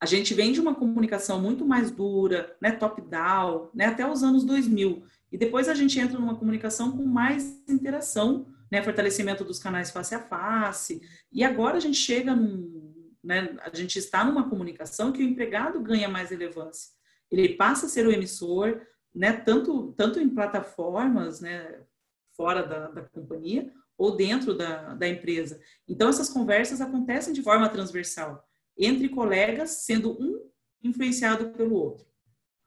a 0.02 0.08
gente 0.08 0.34
vem 0.34 0.52
de 0.52 0.60
uma 0.60 0.74
comunicação 0.74 1.40
muito 1.40 1.64
mais 1.64 1.92
dura, 1.92 2.58
né, 2.60 2.72
top-down, 2.72 3.70
né, 3.72 3.86
até 3.86 4.10
os 4.10 4.24
anos 4.24 4.44
2000. 4.44 5.04
E 5.32 5.38
depois 5.38 5.70
a 5.70 5.76
gente 5.76 6.00
entra 6.00 6.18
numa 6.18 6.36
comunicação 6.36 6.98
com 6.98 7.06
mais 7.06 7.62
interação, 7.70 8.48
né, 8.72 8.82
fortalecimento 8.82 9.44
dos 9.44 9.60
canais 9.60 9.92
face 9.92 10.16
a 10.16 10.20
face. 10.20 11.04
E 11.32 11.44
agora 11.44 11.78
a 11.78 11.80
gente 11.80 11.98
chega 11.98 12.36
num, 12.36 13.14
né, 13.24 13.56
a 13.62 13.70
gente 13.78 14.00
está 14.00 14.26
numa 14.26 14.50
comunicação 14.50 15.12
que 15.12 15.22
o 15.22 15.26
empregado 15.26 15.80
ganha 15.80 16.10
mais 16.10 16.32
relevância. 16.32 16.90
Ele 17.30 17.50
passa 17.50 17.86
a 17.86 17.90
ser 17.90 18.08
o 18.08 18.12
emissor, 18.12 18.82
né, 19.14 19.32
tanto, 19.32 19.94
tanto 19.96 20.20
em 20.20 20.30
plataformas, 20.30 21.42
né, 21.42 21.80
fora 22.36 22.64
da, 22.64 22.88
da 22.88 23.02
companhia, 23.04 23.72
ou 23.96 24.18
dentro 24.18 24.58
da, 24.58 24.96
da 24.96 25.08
empresa. 25.08 25.62
Então, 25.88 26.10
essas 26.10 26.28
conversas 26.28 26.82
acontecem 26.82 27.34
de 27.34 27.44
forma 27.44 27.70
transversal, 27.70 28.44
entre 28.78 29.10
colegas, 29.10 29.84
sendo 29.84 30.12
um 30.12 30.50
influenciado 30.84 31.50
pelo 31.50 31.76
outro. 31.76 32.06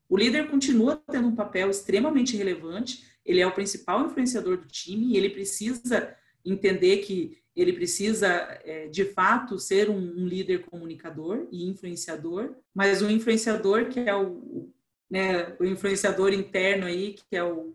O 0.08 0.16
líder 0.16 0.48
continua 0.48 1.02
tendo 1.10 1.28
um 1.28 1.34
papel 1.34 1.70
extremamente 1.70 2.36
relevante, 2.36 3.04
ele 3.24 3.40
é 3.40 3.46
o 3.46 3.54
principal 3.54 4.04
influenciador 4.06 4.58
do 4.58 4.68
time 4.68 5.06
e 5.06 5.16
ele 5.16 5.30
precisa 5.30 6.14
entender 6.44 6.98
que 6.98 7.38
ele 7.56 7.72
precisa, 7.72 8.26
é, 8.64 8.88
de 8.88 9.04
fato, 9.04 9.58
ser 9.58 9.88
um, 9.88 10.26
líder 10.26 10.64
comunicador 10.66 11.46
e 11.50 11.68
influenciador, 11.68 12.54
mas 12.74 13.00
um 13.00 13.08
influenciador 13.08 13.88
que 13.88 14.00
é 14.00 14.14
o, 14.14 14.68
né, 15.08 15.56
o 15.60 15.64
influenciador 15.64 16.32
interno 16.32 16.86
aí, 16.86 17.14
que 17.14 17.36
é 17.36 17.44
o, 17.44 17.74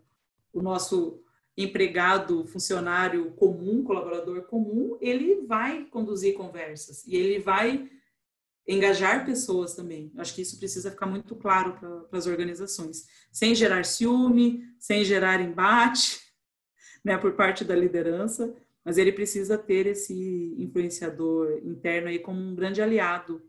o 0.52 0.60
nosso 0.60 1.22
empregado, 1.56 2.46
funcionário 2.46 3.30
comum, 3.32 3.82
colaborador 3.82 4.42
comum, 4.42 4.96
ele 5.00 5.46
vai 5.46 5.84
conduzir 5.86 6.34
conversas 6.34 7.06
e 7.06 7.16
ele 7.16 7.38
vai 7.38 7.88
engajar 8.66 9.24
pessoas 9.24 9.74
também. 9.74 10.12
Acho 10.16 10.34
que 10.34 10.42
isso 10.42 10.58
precisa 10.58 10.90
ficar 10.90 11.06
muito 11.06 11.34
claro 11.34 11.74
para 12.08 12.18
as 12.18 12.26
organizações, 12.26 13.06
sem 13.32 13.54
gerar 13.54 13.84
ciúme, 13.84 14.62
sem 14.78 15.04
gerar 15.04 15.40
embate, 15.40 16.20
né, 17.04 17.16
por 17.16 17.32
parte 17.32 17.64
da 17.64 17.74
liderança, 17.74 18.54
mas 18.84 18.98
ele 18.98 19.12
precisa 19.12 19.58
ter 19.58 19.86
esse 19.86 20.54
influenciador 20.58 21.60
interno 21.64 22.08
aí 22.08 22.18
como 22.18 22.40
um 22.40 22.54
grande 22.54 22.80
aliado 22.80 23.42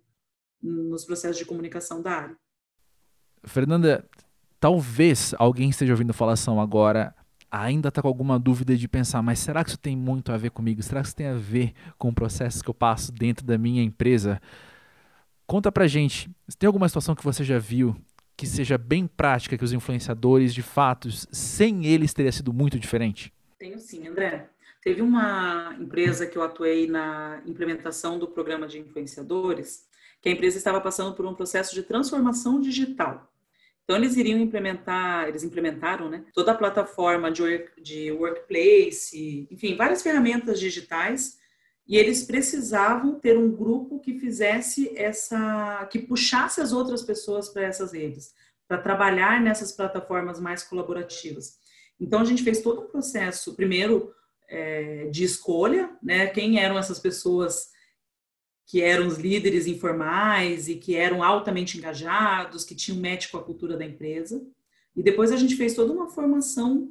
nos 0.61 1.05
processos 1.05 1.37
de 1.37 1.45
comunicação 1.45 2.01
da 2.01 2.11
área. 2.11 2.37
Fernanda, 3.43 4.07
talvez 4.59 5.33
alguém 5.39 5.69
esteja 5.69 5.93
ouvindo 5.93 6.13
falação 6.13 6.61
agora 6.61 7.15
ainda 7.51 7.89
está 7.89 8.01
com 8.01 8.07
alguma 8.07 8.39
dúvida 8.39 8.75
de 8.77 8.87
pensar, 8.87 9.21
mas 9.21 9.39
será 9.39 9.63
que 9.63 9.71
isso 9.71 9.77
tem 9.77 9.95
muito 9.95 10.31
a 10.31 10.37
ver 10.37 10.51
comigo? 10.51 10.81
Será 10.81 11.01
que 11.01 11.07
isso 11.07 11.15
tem 11.15 11.27
a 11.27 11.35
ver 11.35 11.73
com 11.97 12.09
o 12.09 12.13
processo 12.13 12.63
que 12.63 12.69
eu 12.69 12.73
passo 12.73 13.11
dentro 13.11 13.45
da 13.45 13.57
minha 13.57 13.83
empresa? 13.83 14.41
Conta 15.45 15.71
pra 15.71 15.87
gente, 15.87 16.29
tem 16.57 16.67
alguma 16.67 16.87
situação 16.87 17.15
que 17.15 17.23
você 17.23 17.43
já 17.43 17.59
viu 17.59 17.95
que 18.41 18.47
seja 18.47 18.75
bem 18.75 19.05
prática, 19.05 19.55
que 19.55 19.63
os 19.63 19.71
influenciadores, 19.71 20.51
de 20.51 20.63
fato, 20.63 21.11
sem 21.11 21.85
eles 21.85 22.11
teria 22.11 22.31
sido 22.31 22.51
muito 22.51 22.79
diferente? 22.79 23.31
Tenho 23.59 23.77
sim, 23.79 24.07
André. 24.07 24.49
Teve 24.83 25.03
uma 25.03 25.75
empresa 25.79 26.25
que 26.25 26.39
eu 26.39 26.41
atuei 26.41 26.87
na 26.87 27.39
implementação 27.45 28.17
do 28.17 28.27
programa 28.27 28.67
de 28.67 28.79
influenciadores, 28.79 29.85
que 30.19 30.27
a 30.27 30.31
empresa 30.31 30.57
estava 30.57 30.81
passando 30.81 31.15
por 31.15 31.23
um 31.23 31.35
processo 31.35 31.75
de 31.75 31.83
transformação 31.83 32.59
digital. 32.59 33.31
Então, 33.83 33.95
eles 33.95 34.17
iriam 34.17 34.39
implementar, 34.39 35.27
eles 35.27 35.43
implementaram 35.43 36.09
né, 36.09 36.23
toda 36.33 36.51
a 36.51 36.55
plataforma 36.55 37.31
de, 37.31 37.43
work, 37.43 37.81
de 37.81 38.11
workplace, 38.11 39.47
enfim, 39.51 39.75
várias 39.75 40.01
ferramentas 40.01 40.59
digitais, 40.59 41.37
e 41.91 41.97
eles 41.97 42.23
precisavam 42.23 43.19
ter 43.19 43.37
um 43.37 43.51
grupo 43.51 43.99
que 43.99 44.17
fizesse 44.17 44.97
essa, 44.97 45.85
que 45.91 45.99
puxasse 45.99 46.61
as 46.61 46.71
outras 46.71 47.03
pessoas 47.03 47.49
para 47.49 47.63
essas 47.63 47.91
redes, 47.91 48.33
para 48.65 48.77
trabalhar 48.77 49.41
nessas 49.41 49.73
plataformas 49.73 50.39
mais 50.39 50.63
colaborativas. 50.63 51.59
Então, 51.99 52.21
a 52.21 52.23
gente 52.23 52.43
fez 52.43 52.61
todo 52.61 52.83
um 52.83 52.87
processo, 52.87 53.53
primeiro, 53.55 54.09
é, 54.47 55.07
de 55.07 55.25
escolha, 55.25 55.89
né, 56.01 56.27
quem 56.27 56.61
eram 56.61 56.79
essas 56.79 56.97
pessoas 56.97 57.71
que 58.65 58.81
eram 58.81 59.05
os 59.05 59.17
líderes 59.17 59.67
informais 59.67 60.69
e 60.69 60.75
que 60.75 60.95
eram 60.95 61.21
altamente 61.21 61.77
engajados, 61.77 62.63
que 62.63 62.73
tinham 62.73 63.01
match 63.01 63.29
com 63.29 63.37
a 63.37 63.43
cultura 63.43 63.75
da 63.75 63.83
empresa. 63.83 64.41
E 64.95 65.03
depois 65.03 65.29
a 65.29 65.35
gente 65.35 65.57
fez 65.57 65.73
toda 65.73 65.91
uma 65.91 66.07
formação 66.07 66.89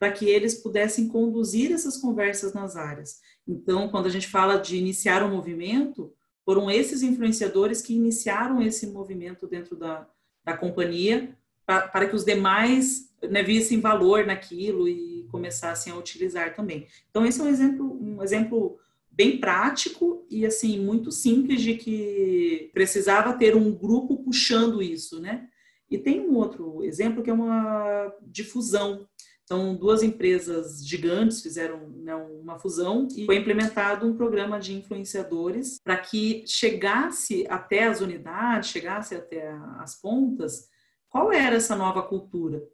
para 0.00 0.10
que 0.10 0.28
eles 0.28 0.56
pudessem 0.56 1.06
conduzir 1.06 1.70
essas 1.70 1.96
conversas 1.96 2.52
nas 2.52 2.74
áreas. 2.74 3.20
Então, 3.46 3.88
quando 3.88 4.06
a 4.06 4.10
gente 4.10 4.28
fala 4.28 4.56
de 4.56 4.76
iniciar 4.76 5.22
um 5.22 5.34
movimento, 5.34 6.12
foram 6.44 6.70
esses 6.70 7.02
influenciadores 7.02 7.80
que 7.82 7.94
iniciaram 7.94 8.62
esse 8.62 8.86
movimento 8.86 9.46
dentro 9.46 9.76
da, 9.76 10.08
da 10.44 10.56
companhia 10.56 11.36
para, 11.64 11.88
para 11.88 12.08
que 12.08 12.16
os 12.16 12.24
demais 12.24 13.12
né, 13.30 13.42
vissem 13.42 13.80
valor 13.80 14.26
naquilo 14.26 14.88
e 14.88 15.26
começassem 15.30 15.92
a 15.92 15.96
utilizar 15.96 16.54
também. 16.54 16.86
Então, 17.10 17.24
esse 17.24 17.40
é 17.40 17.44
um 17.44 17.48
exemplo, 17.48 17.98
um 18.00 18.22
exemplo 18.22 18.78
bem 19.10 19.38
prático 19.38 20.26
e 20.30 20.46
assim 20.46 20.78
muito 20.78 21.12
simples 21.12 21.60
de 21.60 21.74
que 21.74 22.70
precisava 22.72 23.34
ter 23.34 23.54
um 23.54 23.72
grupo 23.72 24.22
puxando 24.22 24.82
isso, 24.82 25.20
né? 25.20 25.48
E 25.90 25.98
tem 25.98 26.20
um 26.20 26.36
outro 26.36 26.82
exemplo 26.82 27.22
que 27.22 27.28
é 27.28 27.34
uma 27.34 28.10
difusão. 28.22 29.06
Então, 29.52 29.74
duas 29.74 30.02
empresas 30.02 30.82
gigantes 30.82 31.42
fizeram 31.42 31.86
né, 31.90 32.14
uma 32.14 32.58
fusão 32.58 33.06
e 33.14 33.26
foi 33.26 33.36
implementado 33.36 34.06
um 34.06 34.16
programa 34.16 34.58
de 34.58 34.72
influenciadores 34.72 35.78
para 35.84 35.98
que 35.98 36.42
chegasse 36.46 37.46
até 37.50 37.84
as 37.84 38.00
unidades, 38.00 38.70
chegasse 38.70 39.14
até 39.14 39.52
as 39.78 40.00
pontas, 40.00 40.70
qual 41.06 41.30
era 41.30 41.56
essa 41.56 41.76
nova 41.76 42.00
cultura? 42.02 42.66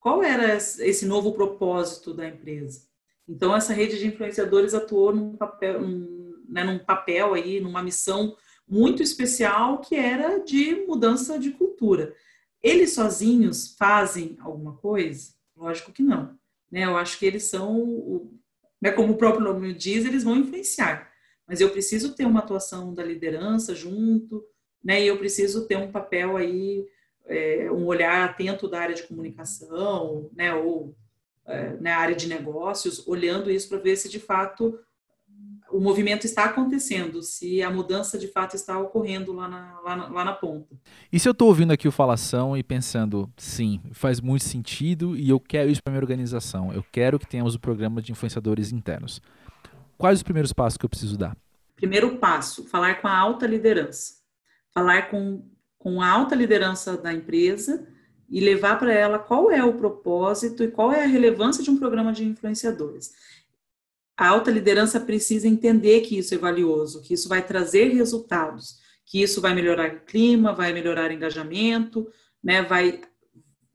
Qual 0.00 0.22
era 0.22 0.54
esse 0.56 1.04
novo 1.04 1.34
propósito 1.34 2.14
da 2.14 2.26
empresa? 2.26 2.86
Então, 3.28 3.54
essa 3.54 3.74
rede 3.74 3.98
de 3.98 4.06
influenciadores 4.06 4.72
atuou 4.72 5.14
num 5.14 5.36
papel, 5.36 5.82
né, 6.48 6.64
num 6.64 6.78
papel 6.78 7.34
aí, 7.34 7.60
numa 7.60 7.82
missão 7.82 8.34
muito 8.66 9.02
especial 9.02 9.82
que 9.82 9.94
era 9.94 10.38
de 10.38 10.86
mudança 10.86 11.38
de 11.38 11.50
cultura. 11.50 12.14
Eles 12.62 12.94
sozinhos 12.94 13.76
fazem 13.76 14.38
alguma 14.40 14.74
coisa? 14.78 15.34
Lógico 15.56 15.92
que 15.92 16.02
não. 16.02 16.38
Né? 16.70 16.84
Eu 16.84 16.96
acho 16.96 17.18
que 17.18 17.26
eles 17.26 17.44
são, 17.44 18.30
né, 18.80 18.90
como 18.90 19.12
o 19.12 19.16
próprio 19.16 19.44
nome 19.44 19.72
diz, 19.72 20.04
eles 20.04 20.24
vão 20.24 20.36
influenciar. 20.36 21.12
Mas 21.46 21.60
eu 21.60 21.70
preciso 21.70 22.14
ter 22.14 22.24
uma 22.24 22.40
atuação 22.40 22.94
da 22.94 23.04
liderança 23.04 23.74
junto, 23.74 24.44
né? 24.82 25.02
E 25.02 25.06
eu 25.06 25.18
preciso 25.18 25.66
ter 25.66 25.76
um 25.76 25.92
papel 25.92 26.36
aí, 26.36 26.86
é, 27.26 27.70
um 27.70 27.84
olhar 27.86 28.24
atento 28.24 28.66
da 28.66 28.80
área 28.80 28.94
de 28.94 29.02
comunicação, 29.02 30.30
né? 30.34 30.54
Ou 30.54 30.96
é, 31.46 31.72
na 31.74 31.80
né, 31.80 31.90
área 31.92 32.16
de 32.16 32.26
negócios, 32.26 33.06
olhando 33.06 33.50
isso 33.50 33.68
para 33.68 33.78
ver 33.78 33.96
se 33.96 34.08
de 34.08 34.18
fato 34.18 34.78
o 35.74 35.80
movimento 35.80 36.24
está 36.24 36.44
acontecendo, 36.44 37.20
se 37.20 37.60
a 37.60 37.68
mudança 37.68 38.16
de 38.16 38.28
fato 38.28 38.54
está 38.54 38.78
ocorrendo 38.78 39.32
lá 39.32 39.48
na, 39.48 39.80
lá 39.80 39.96
na, 39.96 40.08
lá 40.08 40.24
na 40.24 40.32
ponta. 40.32 40.72
E 41.12 41.18
se 41.18 41.28
eu 41.28 41.32
estou 41.32 41.48
ouvindo 41.48 41.72
aqui 41.72 41.88
o 41.88 41.90
Falação 41.90 42.56
e 42.56 42.62
pensando, 42.62 43.28
sim, 43.36 43.80
faz 43.90 44.20
muito 44.20 44.44
sentido 44.44 45.16
e 45.16 45.28
eu 45.28 45.40
quero 45.40 45.68
isso 45.68 45.82
para 45.82 45.90
minha 45.90 46.00
organização, 46.00 46.72
eu 46.72 46.84
quero 46.92 47.18
que 47.18 47.26
tenhamos 47.26 47.54
o 47.54 47.56
um 47.56 47.60
programa 47.60 48.00
de 48.00 48.12
influenciadores 48.12 48.70
internos. 48.70 49.20
Quais 49.98 50.20
os 50.20 50.22
primeiros 50.22 50.52
passos 50.52 50.76
que 50.76 50.84
eu 50.84 50.88
preciso 50.88 51.18
dar? 51.18 51.36
Primeiro 51.74 52.18
passo, 52.18 52.64
falar 52.68 53.00
com 53.00 53.08
a 53.08 53.18
alta 53.18 53.44
liderança. 53.44 54.14
Falar 54.72 55.10
com, 55.10 55.44
com 55.76 56.00
a 56.00 56.08
alta 56.08 56.36
liderança 56.36 56.96
da 56.96 57.12
empresa 57.12 57.84
e 58.30 58.38
levar 58.38 58.78
para 58.78 58.92
ela 58.92 59.18
qual 59.18 59.50
é 59.50 59.64
o 59.64 59.74
propósito 59.74 60.62
e 60.62 60.68
qual 60.68 60.92
é 60.92 61.02
a 61.02 61.08
relevância 61.08 61.64
de 61.64 61.70
um 61.70 61.76
programa 61.76 62.12
de 62.12 62.24
influenciadores. 62.24 63.12
A 64.16 64.28
alta 64.28 64.50
liderança 64.50 65.00
precisa 65.00 65.48
entender 65.48 66.02
que 66.02 66.16
isso 66.16 66.34
é 66.34 66.38
valioso, 66.38 67.02
que 67.02 67.14
isso 67.14 67.28
vai 67.28 67.44
trazer 67.44 67.88
resultados, 67.88 68.78
que 69.04 69.22
isso 69.22 69.40
vai 69.40 69.54
melhorar 69.54 69.94
o 69.94 70.00
clima, 70.00 70.54
vai 70.54 70.72
melhorar 70.72 71.10
o 71.10 71.12
engajamento, 71.12 72.08
né, 72.42 72.62
vai, 72.62 73.00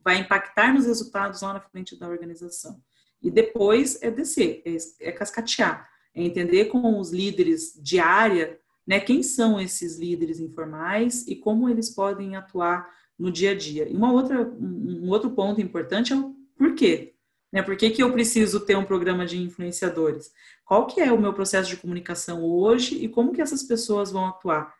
vai 0.03 0.19
impactar 0.19 0.73
nos 0.73 0.85
resultados 0.85 1.41
lá 1.41 1.53
na 1.53 1.59
frente 1.59 1.97
da 1.97 2.07
organização. 2.07 2.81
E 3.21 3.29
depois 3.29 4.01
é 4.01 4.09
descer, 4.09 4.61
é, 4.65 4.77
é 5.09 5.11
cascatear, 5.11 5.89
é 6.15 6.23
entender 6.23 6.65
com 6.65 6.97
os 6.99 7.11
líderes 7.11 7.73
de 7.81 7.99
área, 7.99 8.57
né, 8.87 8.99
quem 8.99 9.21
são 9.21 9.59
esses 9.59 9.99
líderes 9.99 10.39
informais 10.39 11.27
e 11.27 11.35
como 11.35 11.67
eles 11.69 11.89
podem 11.89 12.35
atuar 12.35 12.89
no 13.17 13.29
dia 13.29 13.51
a 13.51 13.55
dia. 13.55 13.89
E 13.89 13.95
uma 13.95 14.13
outra, 14.13 14.41
um 14.41 15.09
outro 15.09 15.31
ponto 15.31 15.59
importante 15.59 16.13
é 16.13 16.15
o 16.15 16.33
porquê. 16.57 17.13
Né? 17.51 17.61
Por 17.61 17.75
que, 17.75 17.89
que 17.89 18.03
eu 18.03 18.11
preciso 18.11 18.59
ter 18.59 18.77
um 18.77 18.85
programa 18.85 19.25
de 19.25 19.37
influenciadores? 19.37 20.31
Qual 20.63 20.85
que 20.87 21.01
é 21.01 21.11
o 21.11 21.19
meu 21.19 21.33
processo 21.33 21.69
de 21.69 21.77
comunicação 21.77 22.43
hoje 22.43 23.03
e 23.03 23.09
como 23.09 23.33
que 23.33 23.41
essas 23.41 23.63
pessoas 23.63 24.11
vão 24.11 24.25
atuar? 24.27 24.73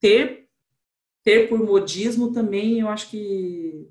Ter, 0.00 0.48
ter 1.22 1.48
por 1.48 1.58
modismo 1.58 2.32
também, 2.32 2.80
eu 2.80 2.88
acho 2.88 3.10
que 3.10 3.88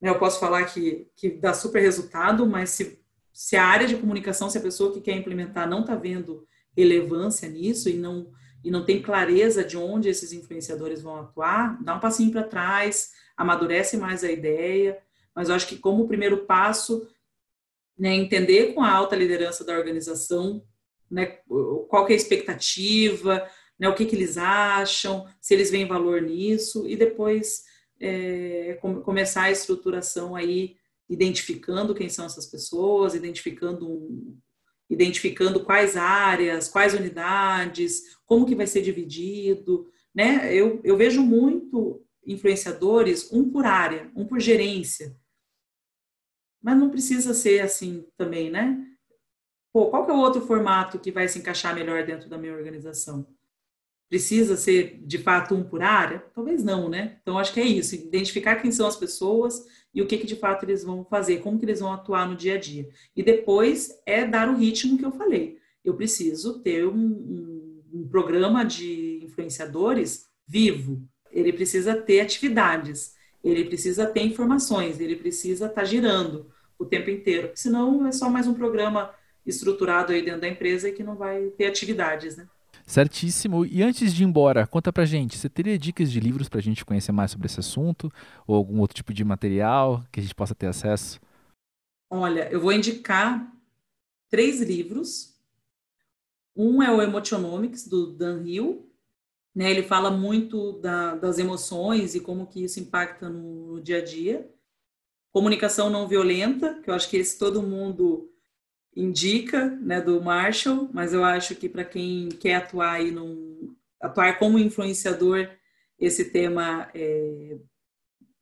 né, 0.00 0.10
eu 0.10 0.18
posso 0.18 0.38
falar 0.38 0.64
que, 0.66 1.08
que 1.16 1.30
dá 1.30 1.54
super 1.54 1.80
resultado, 1.80 2.46
mas 2.46 2.70
se, 2.70 3.00
se 3.32 3.56
a 3.56 3.64
área 3.64 3.86
de 3.86 3.96
comunicação, 3.96 4.50
se 4.50 4.58
a 4.58 4.62
pessoa 4.62 4.92
que 4.92 5.00
quer 5.00 5.16
implementar 5.16 5.68
não 5.68 5.80
está 5.80 5.94
vendo 5.94 6.46
relevância 6.76 7.48
nisso 7.48 7.88
e 7.88 7.94
não, 7.94 8.30
e 8.62 8.70
não 8.70 8.84
tem 8.84 9.00
clareza 9.00 9.64
de 9.64 9.76
onde 9.76 10.08
esses 10.08 10.32
influenciadores 10.32 11.00
vão 11.00 11.16
atuar, 11.16 11.82
dá 11.82 11.94
um 11.94 12.00
passinho 12.00 12.30
para 12.30 12.42
trás, 12.42 13.12
amadurece 13.36 13.96
mais 13.96 14.22
a 14.22 14.30
ideia, 14.30 14.98
mas 15.34 15.48
eu 15.48 15.54
acho 15.54 15.66
que 15.66 15.78
como 15.78 16.06
primeiro 16.06 16.44
passo, 16.44 17.08
né, 17.98 18.14
entender 18.14 18.74
com 18.74 18.82
a 18.82 18.90
alta 18.90 19.16
liderança 19.16 19.64
da 19.64 19.76
organização, 19.76 20.64
né, 21.10 21.26
qual 21.88 22.08
é 22.08 22.12
a 22.12 22.16
expectativa, 22.16 23.48
né, 23.78 23.88
o 23.88 23.94
que, 23.94 24.04
que 24.04 24.16
eles 24.16 24.36
acham, 24.36 25.26
se 25.40 25.54
eles 25.54 25.70
veem 25.70 25.86
valor 25.86 26.20
nisso, 26.22 26.88
e 26.88 26.96
depois 26.96 27.64
é, 28.00 28.78
começar 29.04 29.44
a 29.44 29.50
estruturação 29.50 30.34
aí, 30.34 30.76
identificando 31.08 31.94
quem 31.94 32.08
são 32.08 32.26
essas 32.26 32.46
pessoas, 32.46 33.14
identificando 33.14 34.36
identificando 34.88 35.64
quais 35.64 35.96
áreas, 35.96 36.68
quais 36.68 36.94
unidades, 36.94 38.16
como 38.26 38.46
que 38.46 38.54
vai 38.54 38.66
ser 38.66 38.82
dividido, 38.82 39.88
né? 40.14 40.54
Eu, 40.54 40.80
eu 40.84 40.96
vejo 40.96 41.22
muito 41.22 42.04
influenciadores, 42.26 43.32
um 43.32 43.50
por 43.50 43.64
área, 43.64 44.10
um 44.14 44.26
por 44.26 44.40
gerência. 44.40 45.16
Mas 46.64 46.78
não 46.78 46.88
precisa 46.88 47.34
ser 47.34 47.60
assim 47.60 48.06
também, 48.16 48.50
né? 48.50 48.86
Pô, 49.70 49.90
qual 49.90 50.06
que 50.06 50.10
é 50.10 50.14
o 50.14 50.18
outro 50.18 50.40
formato 50.40 50.98
que 50.98 51.12
vai 51.12 51.28
se 51.28 51.38
encaixar 51.38 51.74
melhor 51.74 52.06
dentro 52.06 52.26
da 52.26 52.38
minha 52.38 52.54
organização? 52.54 53.26
Precisa 54.08 54.56
ser, 54.56 55.02
de 55.04 55.18
fato, 55.18 55.54
um 55.54 55.62
por 55.62 55.82
área? 55.82 56.24
Talvez 56.32 56.64
não, 56.64 56.88
né? 56.88 57.18
Então, 57.20 57.38
acho 57.38 57.52
que 57.52 57.60
é 57.60 57.66
isso, 57.66 57.94
identificar 57.94 58.56
quem 58.56 58.72
são 58.72 58.86
as 58.86 58.96
pessoas 58.96 59.66
e 59.92 60.00
o 60.00 60.06
que, 60.06 60.16
que 60.16 60.26
de 60.26 60.36
fato 60.36 60.64
eles 60.64 60.82
vão 60.82 61.04
fazer, 61.04 61.42
como 61.42 61.58
que 61.58 61.66
eles 61.66 61.80
vão 61.80 61.92
atuar 61.92 62.26
no 62.26 62.34
dia 62.34 62.54
a 62.54 62.58
dia. 62.58 62.88
E 63.14 63.22
depois 63.22 64.00
é 64.06 64.26
dar 64.26 64.48
o 64.48 64.56
ritmo 64.56 64.96
que 64.96 65.04
eu 65.04 65.12
falei. 65.12 65.58
Eu 65.84 65.94
preciso 65.94 66.60
ter 66.60 66.86
um, 66.86 66.96
um, 66.96 67.82
um 67.92 68.08
programa 68.08 68.64
de 68.64 69.20
influenciadores 69.22 70.30
vivo, 70.46 71.06
ele 71.30 71.52
precisa 71.52 71.94
ter 71.94 72.20
atividades, 72.20 73.14
ele 73.42 73.66
precisa 73.66 74.06
ter 74.06 74.22
informações, 74.22 74.98
ele 74.98 75.16
precisa 75.16 75.66
estar 75.66 75.82
tá 75.82 75.84
girando 75.84 76.53
o 76.78 76.84
tempo 76.84 77.10
inteiro, 77.10 77.50
senão 77.54 78.06
é 78.06 78.12
só 78.12 78.28
mais 78.28 78.46
um 78.46 78.54
programa 78.54 79.14
estruturado 79.46 80.12
aí 80.12 80.22
dentro 80.22 80.40
da 80.40 80.48
empresa 80.48 80.88
e 80.88 80.92
que 80.92 81.02
não 81.02 81.16
vai 81.16 81.48
ter 81.50 81.66
atividades, 81.66 82.36
né? 82.36 82.46
Certíssimo. 82.86 83.64
E 83.64 83.82
antes 83.82 84.12
de 84.12 84.22
ir 84.22 84.26
embora, 84.26 84.66
conta 84.66 84.92
pra 84.92 85.06
gente, 85.06 85.38
você 85.38 85.48
teria 85.48 85.78
dicas 85.78 86.12
de 86.12 86.20
livros 86.20 86.48
pra 86.48 86.60
gente 86.60 86.84
conhecer 86.84 87.12
mais 87.12 87.30
sobre 87.30 87.46
esse 87.46 87.60
assunto? 87.60 88.10
Ou 88.46 88.54
algum 88.54 88.80
outro 88.80 88.94
tipo 88.94 89.12
de 89.12 89.24
material 89.24 90.04
que 90.12 90.20
a 90.20 90.22
gente 90.22 90.34
possa 90.34 90.54
ter 90.54 90.66
acesso? 90.66 91.18
Olha, 92.10 92.48
eu 92.50 92.60
vou 92.60 92.72
indicar 92.72 93.50
três 94.28 94.60
livros. 94.60 95.34
Um 96.54 96.82
é 96.82 96.90
o 96.90 97.00
Emotionomics, 97.00 97.88
do 97.88 98.14
Dan 98.14 98.42
Hill, 98.46 98.90
né? 99.54 99.70
Ele 99.70 99.82
fala 99.82 100.10
muito 100.10 100.72
da, 100.80 101.14
das 101.14 101.38
emoções 101.38 102.14
e 102.14 102.20
como 102.20 102.46
que 102.46 102.64
isso 102.64 102.80
impacta 102.80 103.28
no, 103.28 103.74
no, 103.74 103.80
dia 103.80 103.98
a 103.98 104.04
dia. 104.04 104.53
Comunicação 105.34 105.90
não 105.90 106.06
violenta, 106.06 106.80
que 106.80 106.88
eu 106.88 106.94
acho 106.94 107.10
que 107.10 107.16
esse 107.16 107.36
todo 107.36 107.60
mundo 107.60 108.30
indica, 108.94 109.66
né, 109.82 110.00
do 110.00 110.22
Marshall, 110.22 110.88
mas 110.92 111.12
eu 111.12 111.24
acho 111.24 111.56
que 111.56 111.68
para 111.68 111.84
quem 111.84 112.28
quer 112.28 112.54
atuar 112.54 112.92
aí 112.92 113.10
num, 113.10 113.74
atuar 114.00 114.38
como 114.38 114.60
influenciador, 114.60 115.50
esse 115.98 116.26
tema 116.26 116.88
é 116.94 117.58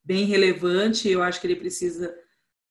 bem 0.04 0.26
relevante. 0.26 1.08
Eu 1.08 1.22
acho 1.22 1.40
que 1.40 1.46
ele 1.46 1.56
precisa 1.56 2.14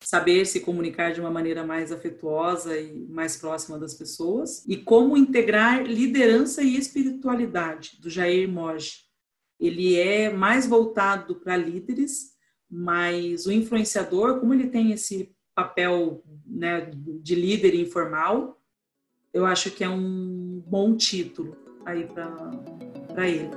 saber 0.03 0.45
se 0.45 0.59
comunicar 0.59 1.11
de 1.11 1.19
uma 1.19 1.31
maneira 1.31 1.63
mais 1.63 1.91
afetuosa 1.91 2.79
e 2.79 3.07
mais 3.07 3.37
próxima 3.37 3.79
das 3.79 3.95
pessoas, 3.95 4.63
e 4.67 4.77
como 4.77 5.17
integrar 5.17 5.83
liderança 5.83 6.61
e 6.61 6.77
espiritualidade, 6.77 7.99
do 7.99 8.07
Jair 8.07 8.47
Moji. 8.47 8.99
Ele 9.59 9.95
é 9.95 10.29
mais 10.31 10.67
voltado 10.67 11.37
para 11.37 11.57
líderes, 11.57 12.39
mas 12.71 13.45
o 13.45 13.51
influenciador, 13.51 14.39
como 14.39 14.53
ele 14.53 14.67
tem 14.67 14.91
esse 14.91 15.35
papel 15.53 16.23
né, 16.45 16.89
de 17.21 17.35
líder 17.35 17.75
informal, 17.75 18.59
eu 19.33 19.45
acho 19.45 19.71
que 19.71 19.83
é 19.83 19.89
um 19.89 20.63
bom 20.65 20.95
título 20.95 21.55
aí 21.85 22.05
para 22.05 23.29
ele. 23.29 23.49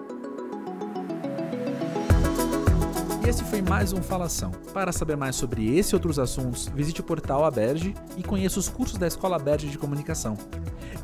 E 3.24 3.29
esse 3.29 3.44
foi 3.44 3.62
mais 3.62 3.92
um 3.92 4.03
Falação. 4.03 4.50
Para 4.72 4.92
saber 4.92 5.16
mais 5.16 5.37
sobre 5.37 5.77
esse 5.77 5.94
e 5.94 5.96
outros 5.96 6.18
assuntos, 6.18 6.68
visite 6.68 7.00
o 7.00 7.05
portal 7.05 7.44
Aberge 7.44 7.94
e 8.16 8.22
conheça 8.22 8.59
os 8.59 8.68
cursos 8.68 8.98
da 8.98 9.07
Escola 9.07 9.37
Aberge 9.37 9.68
de 9.68 9.79
Comunicação. 9.79 10.37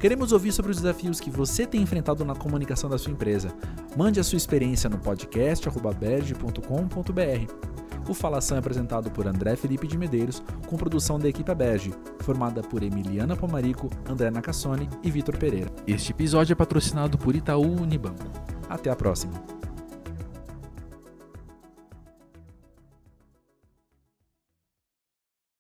Queremos 0.01 0.33
ouvir 0.33 0.51
sobre 0.51 0.71
os 0.71 0.79
desafios 0.79 1.21
que 1.21 1.31
você 1.31 1.67
tem 1.67 1.81
enfrentado 1.81 2.25
na 2.25 2.35
comunicação 2.35 2.91
da 2.91 2.99
sua 2.99 3.13
empresa. 3.13 3.55
Mande 3.97 4.19
a 4.19 4.25
sua 4.25 4.37
experiência 4.37 4.91
no 4.91 4.99
podcast 4.99 5.69
aberge.com.br. 5.69 7.70
O 8.11 8.15
Falação 8.15 8.57
é 8.57 8.59
apresentado 8.59 9.09
por 9.09 9.29
André 9.29 9.55
Felipe 9.55 9.87
de 9.87 9.97
Medeiros, 9.97 10.43
com 10.67 10.77
produção 10.77 11.17
da 11.17 11.29
equipe 11.29 11.55
Bege, 11.55 11.95
formada 12.19 12.61
por 12.61 12.83
Emiliana 12.83 13.37
Pomarico, 13.37 13.89
André 14.05 14.33
Nacassone 14.33 14.91
e 15.01 15.13
Vitor 15.13 15.39
Pereira. 15.39 15.71
Este 15.87 16.11
episódio 16.11 16.53
é 16.53 16.57
patrocinado 16.57 17.17
por 17.17 17.37
Itaú 17.37 17.81
Unibanco. 17.81 18.27
Até 18.69 18.91
a 18.91 18.97
próxima. 18.97 19.60